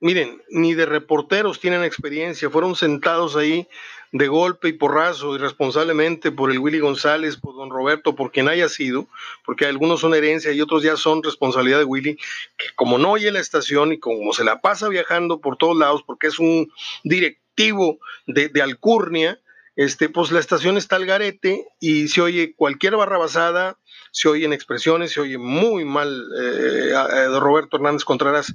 Miren, 0.00 0.42
ni 0.50 0.74
de 0.74 0.86
reporteros 0.86 1.60
tienen 1.60 1.84
experiencia, 1.84 2.50
fueron 2.50 2.76
sentados 2.76 3.36
ahí 3.36 3.68
de 4.12 4.28
golpe 4.28 4.68
y 4.68 4.74
porrazo, 4.74 5.34
irresponsablemente 5.34 6.30
por 6.30 6.50
el 6.50 6.58
Willy 6.58 6.78
González, 6.80 7.36
por 7.36 7.54
don 7.54 7.70
Roberto, 7.70 8.14
por 8.14 8.30
quien 8.30 8.48
haya 8.48 8.68
sido, 8.68 9.08
porque 9.44 9.64
algunos 9.64 10.00
son 10.00 10.14
herencia 10.14 10.52
y 10.52 10.60
otros 10.60 10.82
ya 10.82 10.96
son 10.96 11.22
responsabilidad 11.22 11.78
de 11.78 11.84
Willy, 11.84 12.16
que 12.56 12.66
como 12.76 12.98
no 12.98 13.12
oye 13.12 13.32
la 13.32 13.40
estación 13.40 13.92
y 13.92 13.98
como 13.98 14.32
se 14.34 14.44
la 14.44 14.60
pasa 14.60 14.88
viajando 14.88 15.40
por 15.40 15.56
todos 15.56 15.76
lados, 15.76 16.02
porque 16.06 16.26
es 16.26 16.38
un 16.38 16.70
directivo 17.02 17.98
de, 18.26 18.50
Alcurnia, 18.62 19.40
este, 19.76 20.10
pues 20.10 20.30
la 20.30 20.40
estación 20.40 20.76
está 20.76 20.96
al 20.96 21.06
garete 21.06 21.66
y 21.80 22.08
se 22.08 22.20
oye 22.20 22.54
cualquier 22.54 22.96
barra 22.96 23.16
basada, 23.16 23.78
se 24.10 24.28
oyen 24.28 24.52
expresiones, 24.52 25.12
se 25.12 25.22
oye 25.22 25.38
muy 25.38 25.86
mal 25.86 26.22
eh, 26.38 26.92
Roberto 27.40 27.78
Hernández 27.78 28.04
Contreras 28.04 28.54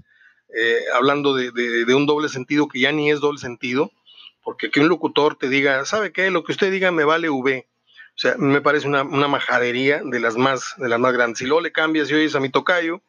eh, 0.56 0.86
hablando 0.94 1.36
de, 1.36 1.96
un 1.96 2.06
doble 2.06 2.30
sentido 2.30 2.68
que 2.68 2.80
ya 2.80 2.92
ni 2.92 3.12
es 3.12 3.20
doble 3.20 3.40
sentido, 3.40 3.92
porque 4.48 4.72
que 4.72 4.80
un 4.80 4.88
locutor 4.88 5.36
te 5.36 5.50
diga, 5.50 5.84
¿sabe 5.84 6.14
qué? 6.14 6.32
Lo 6.32 6.46
que 6.46 6.54
usted 6.54 6.72
diga 6.72 6.90
me 6.90 7.04
vale 7.04 7.30
V. 7.30 7.68
O 7.68 8.18
sea, 8.18 8.36
me 8.38 8.62
parece 8.62 8.88
una, 8.88 9.04
majadería 9.04 10.02
de 10.06 10.22
las 10.22 10.38
más, 10.38 10.74
de 10.78 10.88
las 10.88 11.02
más 11.02 11.12
grandes. 11.12 11.40
Si 11.40 11.46
luego 11.46 11.60
le 11.60 11.74
cambias 11.74 12.10
y 12.10 12.14
oyes 12.14 12.34
a 12.34 12.40
mi 12.40 12.48
tocayo, 12.48 13.02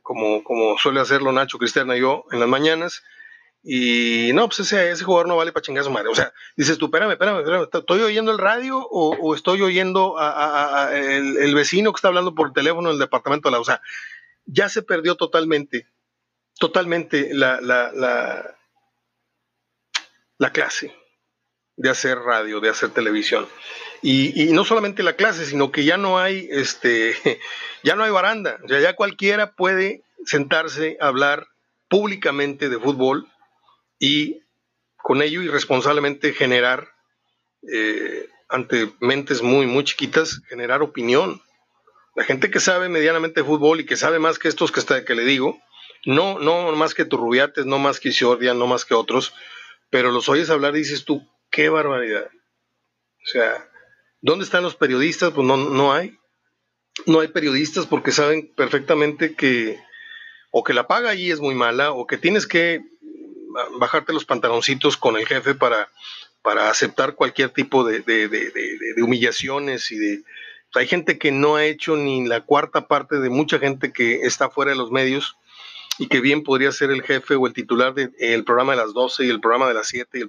como, 0.00 0.44
como 0.44 0.78
suele 0.78 1.00
hacerlo 1.00 1.32
Nacho 1.32 1.58
Cristiana 1.58 1.96
y 1.96 2.02
yo 2.02 2.24
en 2.30 2.38
las 2.38 2.48
mañanas, 2.48 3.02
y 3.64 4.30
no, 4.32 4.46
pues 4.46 4.60
ese, 4.60 4.92
ese 4.92 5.02
jugador 5.02 5.26
no 5.26 5.34
vale 5.36 5.50
para 5.50 5.64
chingar 5.64 5.82
su 5.82 5.90
madre. 5.90 6.08
O 6.08 6.14
sea, 6.14 6.32
dices 6.56 6.78
tú, 6.78 6.84
espérame, 6.84 7.10
espérame, 7.10 7.38
espérame 7.40 7.68
¿estoy 7.72 8.02
oyendo 8.02 8.30
el 8.30 8.38
radio 8.38 8.78
o, 8.78 9.34
estoy 9.34 9.62
oyendo 9.62 10.20
a, 10.20 10.88
el, 10.94 11.52
vecino 11.52 11.92
que 11.92 11.96
está 11.96 12.06
hablando 12.06 12.36
por 12.36 12.52
teléfono 12.52 12.90
en 12.90 12.94
el 12.94 13.00
departamento 13.00 13.48
de 13.48 13.54
la... 13.54 13.60
O 13.60 13.64
sea, 13.64 13.82
ya 14.46 14.68
se 14.68 14.82
perdió 14.82 15.16
totalmente 15.16 15.88
totalmente 16.60 17.30
la, 17.32 17.58
clase 20.48 20.94
de 21.76 21.90
hacer 21.90 22.18
radio, 22.18 22.60
de 22.60 22.68
hacer 22.68 22.90
televisión. 22.90 23.46
Y, 24.02 24.52
no 24.52 24.64
solamente 24.64 25.02
la 25.02 25.16
clase, 25.16 25.44
sino 25.44 25.70
que 25.70 25.84
ya 25.84 25.96
no 25.96 26.18
hay, 26.18 26.48
este, 26.50 27.14
ya 27.82 27.94
no 27.96 28.04
hay 28.04 28.10
baranda. 28.10 28.58
O 28.64 28.66
ya 28.66 28.96
cualquiera 28.96 29.54
puede 29.54 30.02
sentarse 30.24 30.96
a 31.00 31.08
hablar 31.08 31.46
públicamente 31.88 32.68
de 32.68 32.78
fútbol 32.78 33.28
y 33.98 34.40
con 34.96 35.22
ello 35.22 35.42
irresponsablemente 35.42 36.32
generar, 36.32 36.88
eh, 37.72 38.28
ante 38.48 38.92
mentes 39.00 39.42
muy, 39.42 39.66
muy 39.66 39.84
chiquitas, 39.84 40.42
generar 40.48 40.82
opinión. 40.82 41.40
La 42.14 42.24
gente 42.24 42.50
que 42.50 42.60
sabe 42.60 42.88
medianamente 42.88 43.44
fútbol 43.44 43.80
y 43.80 43.86
que 43.86 43.96
sabe 43.96 44.18
más 44.18 44.38
que 44.38 44.48
estos 44.48 44.72
que, 44.72 44.80
está, 44.80 45.04
que 45.04 45.14
le 45.14 45.24
digo, 45.24 45.58
no, 46.04 46.38
no 46.38 46.72
más 46.72 46.94
que 46.94 47.04
Turrubiates, 47.04 47.66
no 47.66 47.78
más 47.78 48.00
que 48.00 48.10
Isordia, 48.10 48.54
no 48.54 48.66
más 48.66 48.84
que 48.84 48.94
otros, 48.94 49.32
pero 49.90 50.12
los 50.12 50.28
oyes 50.28 50.50
hablar 50.50 50.74
y 50.76 50.80
dices 50.80 51.04
tú, 51.04 51.28
qué 51.50 51.68
barbaridad. 51.68 52.26
O 52.26 53.26
sea, 53.26 53.68
¿dónde 54.20 54.44
están 54.44 54.62
los 54.62 54.76
periodistas? 54.76 55.32
Pues 55.32 55.46
no, 55.46 55.56
no 55.56 55.92
hay. 55.92 56.16
No 57.06 57.20
hay 57.20 57.28
periodistas 57.28 57.86
porque 57.86 58.12
saben 58.12 58.52
perfectamente 58.54 59.34
que 59.34 59.78
o 60.50 60.64
que 60.64 60.74
la 60.74 60.86
paga 60.86 61.10
allí 61.10 61.30
es 61.30 61.40
muy 61.40 61.54
mala 61.54 61.92
o 61.92 62.06
que 62.06 62.18
tienes 62.18 62.46
que 62.46 62.82
bajarte 63.78 64.12
los 64.12 64.24
pantaloncitos 64.24 64.96
con 64.96 65.16
el 65.16 65.26
jefe 65.26 65.54
para, 65.54 65.90
para 66.42 66.70
aceptar 66.70 67.14
cualquier 67.14 67.50
tipo 67.50 67.84
de, 67.84 68.02
humillaciones 69.02 69.90
y 69.90 69.98
de... 69.98 70.22
hay 70.74 70.86
gente 70.86 71.18
que 71.18 71.32
no 71.32 71.56
ha 71.56 71.64
hecho 71.64 71.96
ni 71.96 72.26
la 72.26 72.42
cuarta 72.42 72.88
parte 72.88 73.18
de 73.18 73.30
mucha 73.30 73.58
gente 73.58 73.92
que 73.92 74.22
está 74.22 74.50
fuera 74.50 74.72
de 74.72 74.76
los 74.76 74.90
medios 74.90 75.36
y 76.00 76.08
que 76.08 76.20
bien 76.20 76.42
podría 76.42 76.72
ser 76.72 76.90
el 76.90 77.02
jefe 77.02 77.34
o 77.34 77.46
el 77.46 77.52
titular 77.52 77.92
del 77.92 78.44
programa 78.44 78.72
de 78.72 78.78
las 78.78 78.94
12 78.94 79.26
y 79.26 79.28
el 79.28 79.38
programa 79.38 79.68
de 79.68 79.74
las 79.74 79.88
7. 79.88 80.18
Y 80.18 80.22
el 80.22 80.28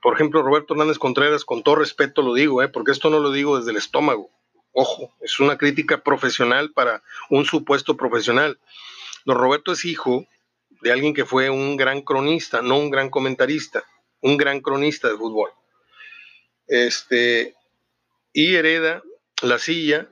por 0.00 0.14
ejemplo, 0.14 0.42
Roberto 0.42 0.72
Hernández 0.72 0.98
Contreras, 0.98 1.44
con 1.44 1.62
todo 1.62 1.76
respeto 1.76 2.22
lo 2.22 2.32
digo, 2.32 2.62
¿eh? 2.62 2.68
porque 2.68 2.90
esto 2.90 3.10
no 3.10 3.20
lo 3.20 3.30
digo 3.30 3.58
desde 3.58 3.72
el 3.72 3.76
estómago. 3.76 4.30
Ojo, 4.72 5.14
es 5.20 5.38
una 5.38 5.58
crítica 5.58 6.02
profesional 6.02 6.72
para 6.72 7.02
un 7.28 7.44
supuesto 7.44 7.98
profesional. 7.98 8.58
Don 9.26 9.36
Roberto 9.36 9.72
es 9.72 9.84
hijo 9.84 10.26
de 10.80 10.92
alguien 10.92 11.12
que 11.12 11.26
fue 11.26 11.50
un 11.50 11.76
gran 11.76 12.00
cronista, 12.00 12.62
no 12.62 12.78
un 12.78 12.90
gran 12.90 13.10
comentarista, 13.10 13.84
un 14.22 14.38
gran 14.38 14.60
cronista 14.60 15.08
de 15.08 15.16
fútbol. 15.18 15.50
Este, 16.68 17.54
y 18.32 18.54
hereda 18.54 19.02
la 19.42 19.58
silla, 19.58 20.08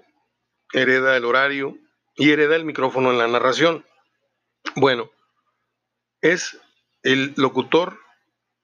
hereda 0.74 1.16
el 1.16 1.24
horario 1.24 1.78
y 2.16 2.32
hereda 2.32 2.54
el 2.54 2.66
micrófono 2.66 3.10
en 3.12 3.16
la 3.16 3.28
narración. 3.28 3.86
Bueno, 4.74 5.10
es 6.20 6.58
el 7.02 7.34
locutor. 7.36 7.98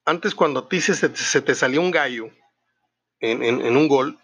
Antes 0.05 0.35
cuando 0.35 0.61
a 0.61 0.69
ti 0.69 0.81
se, 0.81 1.09
te 1.09 1.55
salía 1.55 1.81
un 1.81 1.91
gallo 1.91 2.31
en 3.21 3.77
un 3.77 3.89
gol, 3.89 4.21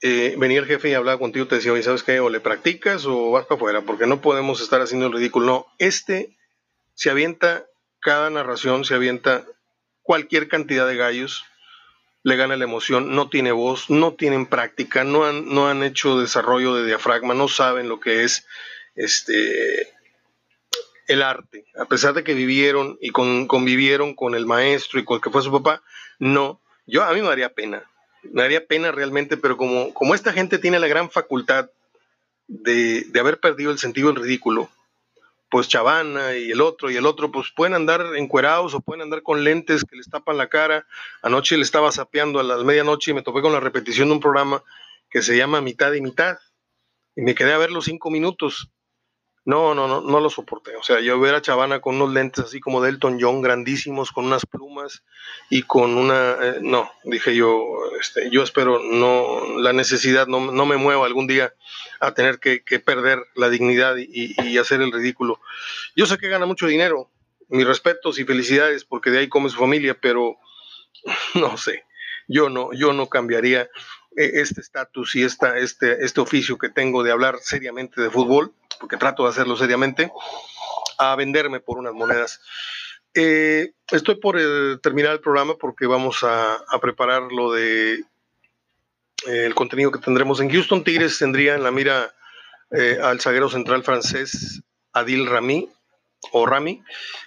eh, 0.00 0.36
venía 0.38 0.60
el 0.60 0.66
jefe 0.66 0.90
y 0.90 0.94
hablaba 0.94 1.18
contigo, 1.18 1.48
te 1.48 1.56
decía, 1.56 1.72
oye, 1.72 1.82
¿sabes 1.82 2.04
qué? 2.04 2.20
O 2.20 2.30
le 2.30 2.38
practicas 2.38 3.04
o 3.04 3.32
vas 3.32 3.46
para 3.46 3.56
afuera, 3.56 3.82
porque 3.82 4.06
no 4.06 4.20
podemos 4.20 4.60
estar 4.60 4.80
haciendo 4.80 5.06
el 5.06 5.12
ridículo. 5.12 5.46
No, 5.46 5.66
este 5.78 6.36
se 6.94 7.10
avienta 7.10 7.66
cada 8.00 8.30
narración, 8.30 8.84
se 8.84 8.94
avienta 8.94 9.44
cualquier 10.02 10.48
cantidad 10.48 10.86
de 10.86 10.96
gallos, 10.96 11.44
le 12.22 12.36
gana 12.36 12.56
la 12.56 12.64
emoción, 12.64 13.14
no 13.14 13.28
tiene 13.28 13.50
voz, 13.50 13.90
no 13.90 14.14
tienen 14.14 14.46
práctica, 14.46 15.02
no 15.02 15.24
han, 15.24 15.48
no 15.52 15.68
han 15.68 15.82
hecho 15.82 16.20
desarrollo 16.20 16.74
de 16.74 16.86
diafragma, 16.86 17.34
no 17.34 17.48
saben 17.48 17.88
lo 17.88 17.98
que 17.98 18.22
es 18.22 18.46
este 18.94 19.92
el 21.08 21.22
arte, 21.22 21.64
a 21.78 21.86
pesar 21.86 22.14
de 22.14 22.22
que 22.22 22.34
vivieron 22.34 22.98
y 23.00 23.10
convivieron 23.10 24.14
con 24.14 24.34
el 24.34 24.46
maestro 24.46 25.00
y 25.00 25.04
con 25.04 25.16
el 25.16 25.22
que 25.22 25.30
fue 25.30 25.42
su 25.42 25.50
papá, 25.50 25.82
no, 26.18 26.60
yo 26.86 27.02
a 27.02 27.12
mí 27.12 27.20
me 27.20 27.28
daría 27.28 27.54
pena, 27.54 27.82
me 28.22 28.42
daría 28.42 28.66
pena 28.66 28.92
realmente, 28.92 29.36
pero 29.36 29.56
como, 29.56 29.92
como 29.94 30.14
esta 30.14 30.32
gente 30.32 30.58
tiene 30.58 30.78
la 30.78 30.86
gran 30.86 31.10
facultad 31.10 31.70
de, 32.46 33.06
haber 33.18 33.40
perdido 33.40 33.70
el 33.70 33.78
sentido 33.78 34.08
del 34.08 34.22
ridículo, 34.22 34.70
pues 35.50 35.66
Chavana 35.66 36.36
y 36.36 36.50
el 36.50 36.60
otro 36.60 36.90
y 36.90 36.96
el 36.96 37.06
otro, 37.06 37.30
pues 37.30 37.48
pueden 37.56 37.74
andar 37.74 38.16
encuerados 38.16 38.74
o 38.74 38.80
pueden 38.80 39.02
andar 39.02 39.22
con 39.22 39.44
lentes 39.44 39.84
que 39.84 39.96
les 39.96 40.10
tapan 40.10 40.36
la 40.36 40.48
cara. 40.48 40.86
Anoche 41.22 41.56
le 41.56 41.62
estaba 41.62 41.90
sapeando 41.90 42.38
a 42.38 42.42
las 42.42 42.64
medianoche 42.64 43.12
y 43.12 43.14
me 43.14 43.22
topé 43.22 43.40
con 43.40 43.52
la 43.52 43.60
repetición 43.60 44.08
de 44.08 44.14
un 44.14 44.20
programa 44.20 44.62
que 45.08 45.22
se 45.22 45.38
llama 45.38 45.62
Mitad 45.62 45.92
y 45.94 46.02
Mitad. 46.02 46.38
Y 47.16 47.22
me 47.22 47.34
quedé 47.34 47.54
a 47.54 47.58
ver 47.58 47.70
los 47.70 47.86
cinco 47.86 48.10
minutos 48.10 48.68
no, 49.44 49.74
no, 49.74 49.88
no, 49.88 50.00
no 50.00 50.20
lo 50.20 50.30
soporté. 50.30 50.76
O 50.76 50.82
sea, 50.82 51.00
yo 51.00 51.18
ver 51.20 51.34
a 51.34 51.42
Chavana 51.42 51.80
con 51.80 51.96
unos 51.96 52.12
lentes 52.12 52.44
así 52.44 52.60
como 52.60 52.82
Delton 52.82 53.18
John, 53.20 53.40
grandísimos, 53.40 54.12
con 54.12 54.26
unas 54.26 54.44
plumas 54.44 55.02
y 55.48 55.62
con 55.62 55.96
una... 55.96 56.36
Eh, 56.40 56.58
no, 56.60 56.90
dije 57.04 57.34
yo, 57.34 57.64
este, 58.00 58.30
yo 58.30 58.42
espero 58.42 58.80
no, 58.82 59.58
la 59.58 59.72
necesidad 59.72 60.26
no, 60.26 60.52
no 60.52 60.66
me 60.66 60.76
mueva 60.76 61.06
algún 61.06 61.26
día 61.26 61.54
a 62.00 62.12
tener 62.12 62.38
que, 62.40 62.60
perder 62.80 63.20
la 63.34 63.48
dignidad 63.48 63.96
y, 63.96 64.34
y, 64.42 64.58
hacer 64.58 64.82
el 64.82 64.92
ridículo. 64.92 65.40
Yo 65.96 66.06
sé 66.06 66.18
que 66.18 66.28
gana 66.28 66.46
mucho 66.46 66.66
dinero, 66.66 67.10
mis 67.48 67.66
respetos 67.66 68.18
y 68.18 68.24
felicidades, 68.24 68.84
porque 68.84 69.10
de 69.10 69.20
ahí 69.20 69.28
come 69.28 69.50
su 69.50 69.58
familia, 69.58 69.96
pero 70.00 70.36
no 71.34 71.56
sé, 71.56 71.84
yo 72.28 72.50
no, 72.50 72.72
yo 72.72 72.92
no 72.92 73.08
cambiaría 73.08 73.62
eh, 74.16 74.30
este 74.34 74.60
estatus 74.60 75.14
y 75.16 75.22
esta, 75.22 75.58
este, 75.58 76.04
este 76.04 76.20
oficio 76.20 76.58
que 76.58 76.68
tengo 76.68 77.02
de 77.02 77.12
hablar 77.12 77.38
seriamente 77.40 78.00
de 78.00 78.10
fútbol 78.10 78.52
porque 78.80 78.96
trato 78.96 79.24
de 79.24 79.30
hacerlo 79.30 79.56
seriamente, 79.56 80.10
a 80.98 81.14
venderme 81.16 81.60
por 81.60 81.78
unas 81.78 81.94
monedas. 81.94 82.40
Eh, 83.14 83.72
estoy 83.90 84.16
por 84.16 84.38
eh, 84.38 84.76
terminar 84.82 85.12
el 85.12 85.20
programa 85.20 85.56
porque 85.56 85.86
vamos 85.86 86.22
a, 86.22 86.58
preparar 86.80 87.22
lo 87.32 87.52
de 87.52 87.94
eh, 87.94 88.04
el 89.26 89.54
contenido 89.54 89.90
que 89.90 89.98
tendremos 89.98 90.40
en 90.40 90.50
Houston. 90.50 90.84
Tigres 90.84 91.18
tendría 91.18 91.54
en 91.54 91.62
la 91.62 91.70
mira 91.70 92.14
al 93.02 93.18
zaguero 93.18 93.48
central 93.48 93.82
francés 93.82 94.60
Adil 94.92 95.26
Rami 95.26 95.70
o 96.32 96.44
Rami, 96.44 96.82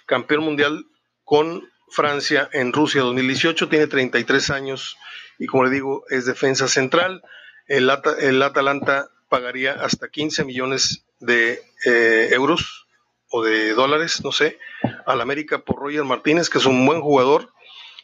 campeón 0.06 0.44
mundial 0.44 0.86
con 1.24 1.68
Francia 1.90 2.48
en 2.52 2.72
Rusia 2.72 3.02
2018. 3.02 3.68
Tiene 3.68 3.88
33 3.88 4.50
años 4.50 4.96
y 5.40 5.46
como 5.46 5.64
le 5.64 5.70
digo 5.70 6.04
es 6.10 6.26
defensa 6.26 6.68
central. 6.68 7.22
El, 7.66 7.90
el 8.20 8.42
Atalanta 8.42 9.08
pagaría 9.32 9.72
hasta 9.72 10.10
15 10.10 10.44
millones 10.44 11.06
de 11.18 11.62
eh, 11.86 12.28
euros 12.32 12.86
o 13.30 13.42
de 13.42 13.72
dólares, 13.72 14.22
no 14.22 14.30
sé, 14.30 14.58
al 15.06 15.22
América 15.22 15.64
por 15.64 15.78
Roger 15.78 16.04
Martínez, 16.04 16.50
que 16.50 16.58
es 16.58 16.66
un 16.66 16.84
buen 16.84 17.00
jugador. 17.00 17.50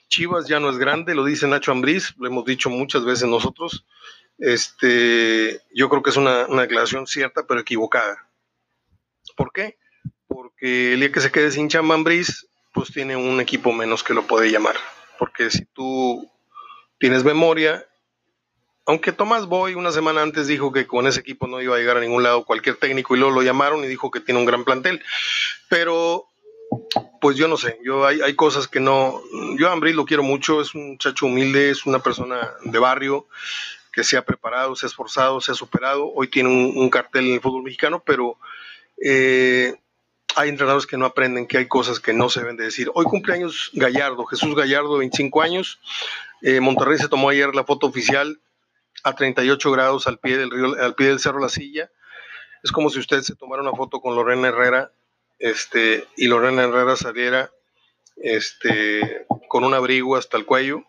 Chivas 0.08 0.48
ya 0.48 0.58
no 0.58 0.70
es 0.70 0.78
grande, 0.78 1.14
lo 1.14 1.26
dice 1.26 1.46
Nacho 1.46 1.70
Ambriz, 1.70 2.14
lo 2.16 2.28
hemos 2.28 2.46
dicho 2.46 2.70
muchas 2.70 3.04
veces 3.04 3.28
nosotros. 3.28 3.84
Este, 4.38 5.60
yo 5.74 5.90
creo 5.90 6.02
que 6.02 6.08
es 6.08 6.16
una, 6.16 6.46
declaración 6.46 7.06
cierta, 7.06 7.46
pero 7.46 7.60
equivocada. 7.60 8.26
¿Por 9.36 9.52
qué? 9.52 9.76
Porque 10.28 10.94
el 10.94 11.00
día 11.00 11.12
que 11.12 11.20
se 11.20 11.30
quede 11.30 11.50
sin 11.50 11.68
chamba 11.68 11.94
Ambriz, 11.94 12.48
pues 12.72 12.90
tiene 12.90 13.16
un 13.16 13.38
equipo 13.38 13.70
menos 13.70 14.02
que 14.02 14.14
lo 14.14 14.26
puede 14.26 14.50
llamar. 14.50 14.76
Porque 15.18 15.50
si 15.50 15.66
tú 15.66 16.26
tienes 16.98 17.22
memoria, 17.22 17.84
aunque 18.88 19.12
Tomás 19.12 19.44
Boy 19.44 19.74
una 19.74 19.92
semana 19.92 20.22
antes 20.22 20.46
dijo 20.46 20.72
que 20.72 20.86
con 20.86 21.06
ese 21.06 21.20
equipo 21.20 21.46
no 21.46 21.60
iba 21.60 21.76
a 21.76 21.78
llegar 21.78 21.98
a 21.98 22.00
ningún 22.00 22.22
lado 22.22 22.46
cualquier 22.46 22.76
técnico 22.76 23.14
y 23.14 23.18
luego 23.18 23.34
lo 23.34 23.42
llamaron 23.42 23.84
y 23.84 23.86
dijo 23.86 24.10
que 24.10 24.18
tiene 24.18 24.40
un 24.40 24.46
gran 24.46 24.64
plantel. 24.64 25.04
Pero, 25.68 26.24
pues 27.20 27.36
yo 27.36 27.48
no 27.48 27.58
sé, 27.58 27.78
yo 27.84 28.06
hay, 28.06 28.22
hay 28.22 28.34
cosas 28.34 28.66
que 28.66 28.80
no. 28.80 29.20
Yo 29.58 29.70
a 29.70 29.76
lo 29.76 30.04
quiero 30.06 30.22
mucho, 30.22 30.62
es 30.62 30.74
un 30.74 30.92
muchacho 30.92 31.26
humilde, 31.26 31.68
es 31.68 31.84
una 31.84 31.98
persona 31.98 32.54
de 32.64 32.78
barrio 32.78 33.26
que 33.92 34.04
se 34.04 34.16
ha 34.16 34.24
preparado, 34.24 34.74
se 34.74 34.86
ha 34.86 34.88
esforzado, 34.88 35.42
se 35.42 35.52
ha 35.52 35.54
superado. 35.54 36.10
Hoy 36.10 36.28
tiene 36.28 36.48
un, 36.48 36.88
cartel 36.88 37.26
en 37.26 37.34
el 37.34 37.40
fútbol 37.42 37.64
mexicano, 37.64 38.02
pero 38.06 38.38
eh, 39.04 39.74
hay 40.34 40.48
entrenadores 40.48 40.86
que 40.86 40.96
no 40.96 41.04
aprenden 41.04 41.46
que 41.46 41.58
hay 41.58 41.68
cosas 41.68 42.00
que 42.00 42.14
no 42.14 42.30
se 42.30 42.40
deben 42.40 42.56
de 42.56 42.64
decir. 42.64 42.90
Hoy 42.94 43.04
cumpleaños 43.04 43.70
Gallardo, 43.74 44.24
Jesús 44.24 44.56
Gallardo, 44.56 44.96
25 44.96 45.42
años. 45.42 45.78
Eh, 46.40 46.60
Monterrey 46.60 46.96
se 46.96 47.10
tomó 47.10 47.28
ayer 47.28 47.54
la 47.54 47.64
foto 47.64 47.86
oficial 47.86 48.40
a 49.04 49.14
38 49.14 49.70
grados 49.70 50.06
al 50.06 50.18
pie 50.18 50.36
del 50.36 50.50
río, 50.50 50.74
al 50.80 50.94
pie 50.94 51.08
del 51.08 51.20
cerro 51.20 51.40
La 51.40 51.48
Silla. 51.48 51.90
Es 52.62 52.72
como 52.72 52.90
si 52.90 52.98
usted 52.98 53.20
se 53.22 53.36
tomara 53.36 53.62
una 53.62 53.72
foto 53.72 54.00
con 54.00 54.16
Lorena 54.16 54.48
Herrera, 54.48 54.92
este, 55.38 56.06
y 56.16 56.26
Lorena 56.26 56.64
Herrera 56.64 56.96
saliera, 56.96 57.50
este, 58.16 59.26
con 59.48 59.64
un 59.64 59.74
abrigo 59.74 60.16
hasta 60.16 60.36
el 60.36 60.44
cuello. 60.44 60.84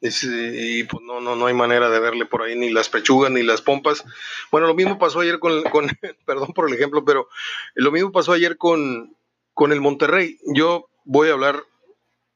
Y, 0.00 0.84
pues 0.84 1.02
no, 1.02 1.22
no, 1.22 1.34
no 1.34 1.46
hay 1.46 1.54
manera 1.54 1.88
de 1.88 1.98
verle 1.98 2.26
por 2.26 2.42
ahí 2.42 2.54
ni 2.54 2.68
las 2.68 2.90
pechugas 2.90 3.30
ni 3.30 3.42
las 3.42 3.62
pompas. 3.62 4.04
Bueno, 4.50 4.66
lo 4.66 4.74
mismo 4.74 4.98
pasó 4.98 5.20
ayer 5.20 5.38
con, 5.38 5.62
con 5.64 5.86
perdón 6.26 6.52
por 6.52 6.68
el 6.68 6.74
ejemplo, 6.74 7.06
pero 7.06 7.28
lo 7.74 7.90
mismo 7.90 8.12
pasó 8.12 8.32
ayer 8.32 8.58
con, 8.58 9.16
con 9.54 9.72
el 9.72 9.80
Monterrey. 9.80 10.38
Yo 10.54 10.90
voy 11.04 11.30
a 11.30 11.32
hablar, 11.32 11.64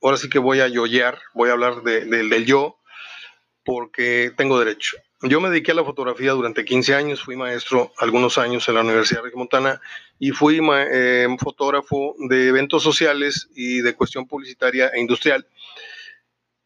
ahora 0.01 0.17
sí 0.17 0.31
que 0.31 0.39
voy 0.39 0.61
a 0.61 0.69
yoyear, 0.69 1.19
voy 1.35 1.51
a 1.51 1.53
hablar 1.53 1.83
del 1.83 2.47
yo, 2.47 2.79
porque 3.65 4.33
tengo 4.35 4.59
derecho. 4.59 4.97
Yo 5.23 5.41
me 5.41 5.51
dediqué 5.51 5.73
a 5.73 5.75
la 5.75 5.85
fotografía 5.85 6.31
durante 6.31 6.65
15 6.65 6.95
años, 6.95 7.25
fui 7.25 7.35
maestro 7.35 7.93
algunos 7.99 8.39
años 8.39 8.69
en 8.69 8.77
la 8.77 8.83
Universidad 8.83 9.25
de 9.25 9.33
Montana 9.33 9.81
y 10.21 10.31
fui 10.31 10.61
eh, 10.63 11.27
fotógrafo 11.41 12.15
de 12.29 12.47
eventos 12.47 12.85
sociales 12.85 13.49
y 13.57 13.81
de 13.81 13.97
cuestión 13.97 14.29
publicitaria 14.29 14.89
e 14.89 15.01
industrial. 15.01 15.49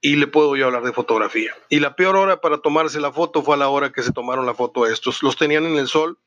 Y 0.02 0.16
le 0.16 0.26
puedo 0.26 0.54
yo 0.54 0.66
hablar 0.66 0.82
de 0.82 0.92
fotografía. 0.92 1.54
Y 1.70 1.80
la 1.80 1.96
peor 1.96 2.16
hora 2.16 2.42
para 2.42 2.58
tomarse 2.58 3.00
la 3.00 3.10
foto 3.10 3.42
fue 3.42 3.54
a 3.54 3.58
la 3.58 3.70
hora 3.70 3.90
que 3.90 4.02
se 4.02 4.12
tomaron 4.12 4.44
la 4.44 4.54
foto 4.54 4.86
estos. 4.86 5.22
Los 5.22 5.36
tenían 5.36 5.64
en 5.64 5.76
el 5.76 5.88
sol 5.88 6.18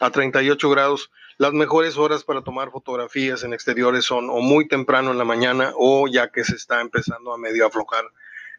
a 0.00 0.10
38 0.10 0.68
grados. 0.70 1.12
Las 1.36 1.52
mejores 1.52 1.96
horas 1.96 2.24
para 2.24 2.42
tomar 2.42 2.72
fotografías 2.72 3.44
en 3.44 3.52
exteriores 3.52 4.04
son 4.04 4.30
o 4.30 4.40
muy 4.40 4.66
temprano 4.66 5.12
en 5.12 5.18
la 5.18 5.24
mañana 5.24 5.72
o 5.76 6.08
ya 6.08 6.32
que 6.32 6.42
se 6.42 6.56
está 6.56 6.80
empezando 6.80 7.32
a 7.32 7.38
medio 7.38 7.66
aflojar 7.66 8.04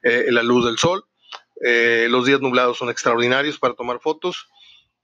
eh, 0.04 0.28
la 0.30 0.44
luz 0.44 0.66
del 0.66 0.78
sol 0.78 1.04
eh, 1.64 2.08
los 2.10 2.26
días 2.26 2.42
nublados 2.42 2.78
son 2.78 2.90
extraordinarios 2.90 3.60
para 3.60 3.74
tomar 3.74 4.00
fotos. 4.00 4.48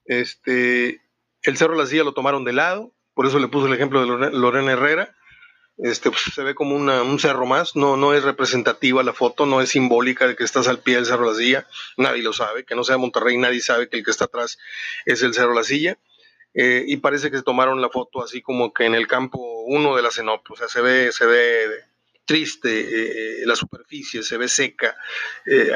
Este, 0.06 1.02
el 1.44 1.58
Cerro 1.58 1.74
de 1.74 1.84
la 1.84 1.88
Silla 1.88 2.04
lo 2.04 2.14
tomaron 2.14 2.44
de 2.44 2.54
lado, 2.54 2.92
por 3.14 3.26
eso 3.26 3.40
le 3.40 3.48
puse 3.48 3.68
el 3.68 3.74
ejemplo 3.74 4.02
de 4.02 4.32
Lorena 4.32 4.72
Herrera. 4.72 5.16
Este, 5.78 6.10
pues, 6.10 6.24
se 6.34 6.42
ve 6.42 6.56
como 6.56 6.76
un 6.76 7.20
cerro 7.20 7.46
más, 7.46 7.76
no, 7.76 7.98
no 7.98 8.14
es 8.14 8.24
representativa 8.24 9.04
la 9.04 9.12
foto, 9.12 9.46
no 9.46 9.60
es 9.60 9.70
simbólica 9.70 10.26
de 10.26 10.38
que 10.38 10.46
estás 10.46 10.70
al 10.70 10.80
pie 10.80 10.96
del 10.96 11.06
Cerro 11.06 11.26
de 11.26 11.34
la 11.34 11.38
Silla, 11.38 11.68
nadie 11.98 12.24
lo 12.24 12.32
sabe, 12.32 12.64
que 12.64 12.76
no 12.76 12.86
sea 12.86 12.98
Monterrey, 12.98 13.38
nadie 13.38 13.60
sabe 13.60 13.90
que 13.90 13.98
el 13.98 14.06
que 14.06 14.12
está 14.12 14.26
atrás 14.26 14.58
es 15.06 15.22
el 15.22 15.34
Cerro 15.34 15.50
de 15.50 15.56
la 15.56 15.64
Silla. 15.64 15.98
Eh, 16.54 16.86
y 16.88 16.96
parece 16.98 17.30
que 17.30 17.38
se 17.38 17.44
tomaron 17.44 17.82
la 17.82 17.90
foto 17.90 18.24
así 18.24 18.42
como 18.42 18.74
que 18.74 18.86
en 18.86 18.96
el 18.96 19.08
campo 19.08 19.40
uno 19.66 19.94
de 19.98 20.02
la 20.02 20.10
CENOP, 20.10 20.52
o 20.52 20.56
sea, 20.56 20.70
se 20.70 20.80
ve, 20.80 21.12
se 21.12 21.26
ve 21.26 21.68
triste, 22.26 23.46
la 23.46 23.56
superficie 23.56 24.24
se 24.24 24.38
ve 24.38 24.48
seca. 24.48 24.96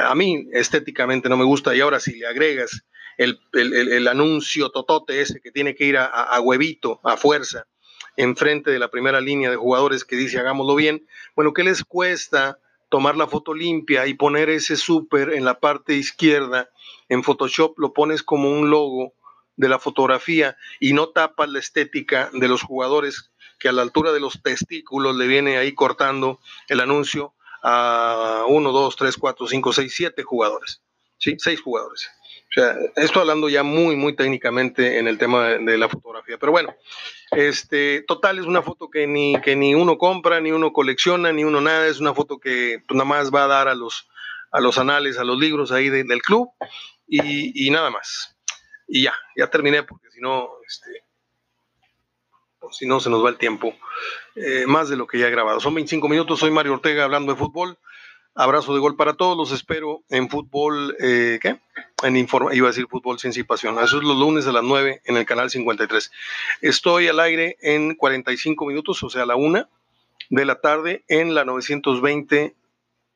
a 0.03 0.15
mí 0.15 0.47
estéticamente 0.51 1.29
no 1.29 1.37
me 1.37 1.45
gusta 1.45 1.75
y 1.75 1.81
ahora 1.81 1.99
si 1.99 2.17
le 2.17 2.27
agregas 2.27 2.83
el, 3.19 4.07
anuncio 4.07 4.69
totote 4.69 5.21
ese 5.21 5.41
que 5.41 5.51
tiene 5.51 5.75
que 5.75 5.85
ir 5.85 5.97
a, 5.97 6.39
huevito, 6.41 7.01
a 7.03 7.17
fuerza, 7.17 7.67
enfrente 8.15 8.71
de 8.71 8.79
la 8.79 8.89
primera 8.89 9.19
línea 9.19 9.49
de 9.49 9.57
jugadores 9.57 10.05
que 10.05 10.15
dice 10.15 10.39
hagámoslo 10.39 10.75
bien, 10.75 11.05
bueno, 11.35 11.53
¿qué 11.53 11.63
les 11.63 11.83
cuesta 11.83 12.59
tomar 12.89 13.17
la 13.17 13.27
foto 13.27 13.53
limpia 13.53 14.07
y 14.07 14.13
poner 14.13 14.49
ese 14.49 14.77
súper 14.77 15.33
en 15.33 15.43
la 15.43 15.59
parte 15.59 15.95
izquierda? 15.95 16.69
En 17.09 17.23
Photoshop 17.23 17.77
lo 17.77 17.93
pones 17.93 18.23
como 18.23 18.49
un 18.49 18.69
logo 18.69 19.13
de 19.59 19.67
la 19.67 19.77
fotografía 19.77 20.55
y 20.79 20.93
no 20.93 21.09
tapas 21.09 21.49
la 21.49 21.59
estética 21.59 22.29
de 22.31 22.47
los 22.47 22.63
jugadores 22.63 23.29
que 23.59 23.67
a 23.67 23.73
la 23.73 23.81
altura 23.81 24.13
de 24.13 24.21
los 24.21 24.41
testículos 24.41 25.17
le 25.17 25.27
viene 25.27 25.57
ahí 25.57 25.73
cortando 25.73 26.39
el 26.69 26.79
anuncio 26.79 27.33
a 27.61 28.45
uno, 28.47 28.71
dos, 28.71 28.95
tres, 28.95 29.17
cuatro, 29.17 29.47
cinco, 29.47 29.73
seis, 29.73 29.93
siete 29.93 30.23
jugadores. 30.23 30.81
¿Sí? 31.17 31.35
Seis 31.37 31.59
jugadores. 31.59 32.09
O 32.49 32.53
sea, 32.53 32.73
esto 32.95 33.19
hablando 33.19 33.49
ya 33.49 33.63
muy, 33.63 33.97
muy 33.97 34.15
técnicamente 34.15 34.97
en 34.97 35.09
el 35.09 35.17
tema 35.17 35.49
de, 35.49 35.77
la 35.77 35.89
fotografía. 35.89 36.37
Pero 36.37 36.53
bueno, 36.53 36.73
este, 37.31 38.05
total 38.07 38.39
es 38.39 38.45
una 38.45 38.61
foto 38.61 38.89
que 38.89 39.07
ni, 39.07 39.39
que 39.41 39.57
ni 39.57 39.75
uno 39.75 39.97
compra, 39.97 40.39
ni 40.39 40.53
uno 40.53 40.71
colecciona, 40.71 41.33
ni 41.33 41.43
uno 41.43 41.59
nada. 41.59 41.85
Es 41.87 41.99
una 41.99 42.13
foto 42.13 42.39
que 42.39 42.81
pues, 42.87 42.95
nada 42.95 43.09
más 43.09 43.29
va 43.29 43.43
a 43.43 43.47
dar 43.47 43.67
a 43.67 43.75
los, 43.75 44.07
a 44.51 44.61
los 44.61 44.77
anales, 44.77 45.17
a 45.17 45.25
los 45.25 45.37
libros 45.37 45.73
ahí 45.73 45.89
del 45.89 46.21
club 46.21 46.49
y, 47.09 47.69
nada 47.71 47.89
más. 47.89 48.35
Y 48.89 49.03
ya, 49.03 49.13
ya 49.35 49.47
terminé 49.49 49.83
porque 49.83 50.09
si 50.11 50.19
no, 50.19 50.49
este, 50.67 51.03
pues, 52.59 52.75
si 52.75 52.85
no 52.85 52.99
se 52.99 53.09
nos 53.09 53.23
va 53.23 53.29
el 53.29 53.37
tiempo. 53.37 53.73
Eh, 54.35 54.65
más 54.67 54.89
de 54.89 54.97
lo 54.97 55.07
que 55.07 55.19
ya 55.19 55.27
he 55.27 55.31
grabado. 55.31 55.59
Son 55.59 55.73
25 55.73 56.09
minutos. 56.09 56.39
Soy 56.39 56.51
Mario 56.51 56.73
Ortega 56.73 57.03
hablando 57.03 57.31
de 57.31 57.37
fútbol. 57.37 57.77
Abrazo 58.35 58.73
de 58.73 58.79
gol 58.79 58.95
para 58.95 59.13
todos. 59.13 59.37
Los 59.37 59.51
espero 59.51 60.03
en 60.09 60.29
fútbol. 60.29 60.95
Eh, 60.99 61.39
¿Qué? 61.41 61.59
en 62.03 62.15
informa, 62.15 62.53
iba 62.53 62.67
a 62.67 62.71
decir 62.71 62.87
fútbol 62.89 63.19
sin 63.19 63.31
pasión. 63.45 63.77
Eso 63.79 63.97
es 63.97 64.03
los 64.03 64.17
lunes 64.17 64.47
a 64.47 64.51
las 64.51 64.63
9 64.63 65.01
en 65.05 65.17
el 65.17 65.25
canal 65.25 65.49
53. 65.49 66.11
Estoy 66.61 67.07
al 67.07 67.19
aire 67.19 67.57
en 67.61 67.95
45 67.95 68.65
minutos, 68.65 69.01
o 69.03 69.09
sea, 69.09 69.23
a 69.23 69.25
la 69.25 69.35
1 69.35 69.67
de 70.29 70.45
la 70.45 70.61
tarde 70.61 71.03
en 71.07 71.33
la 71.33 71.45
920 71.45 72.55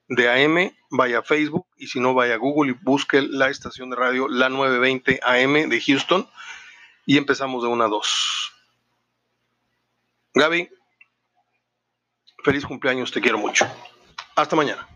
de 0.07 0.29
AM. 0.29 0.71
Vaya 0.89 1.19
a 1.19 1.23
Facebook 1.23 1.67
y 1.77 1.87
si 1.87 1.99
no, 1.99 2.13
vaya 2.13 2.35
a 2.35 2.37
Google 2.37 2.71
y 2.71 2.75
busque 2.83 3.21
la 3.21 3.49
estación 3.49 3.89
de 3.89 3.95
radio 3.95 4.27
la 4.27 4.49
920 4.49 5.19
AM 5.23 5.69
de 5.69 5.81
Houston 5.81 6.29
y 7.05 7.17
empezamos 7.17 7.63
de 7.63 7.69
1 7.69 7.83
a 7.83 7.87
2. 7.87 8.53
Gaby, 10.35 10.69
feliz 12.43 12.65
cumpleaños, 12.65 13.11
te 13.11 13.21
quiero 13.21 13.37
mucho. 13.37 13.65
Hasta 14.35 14.55
mañana. 14.55 14.87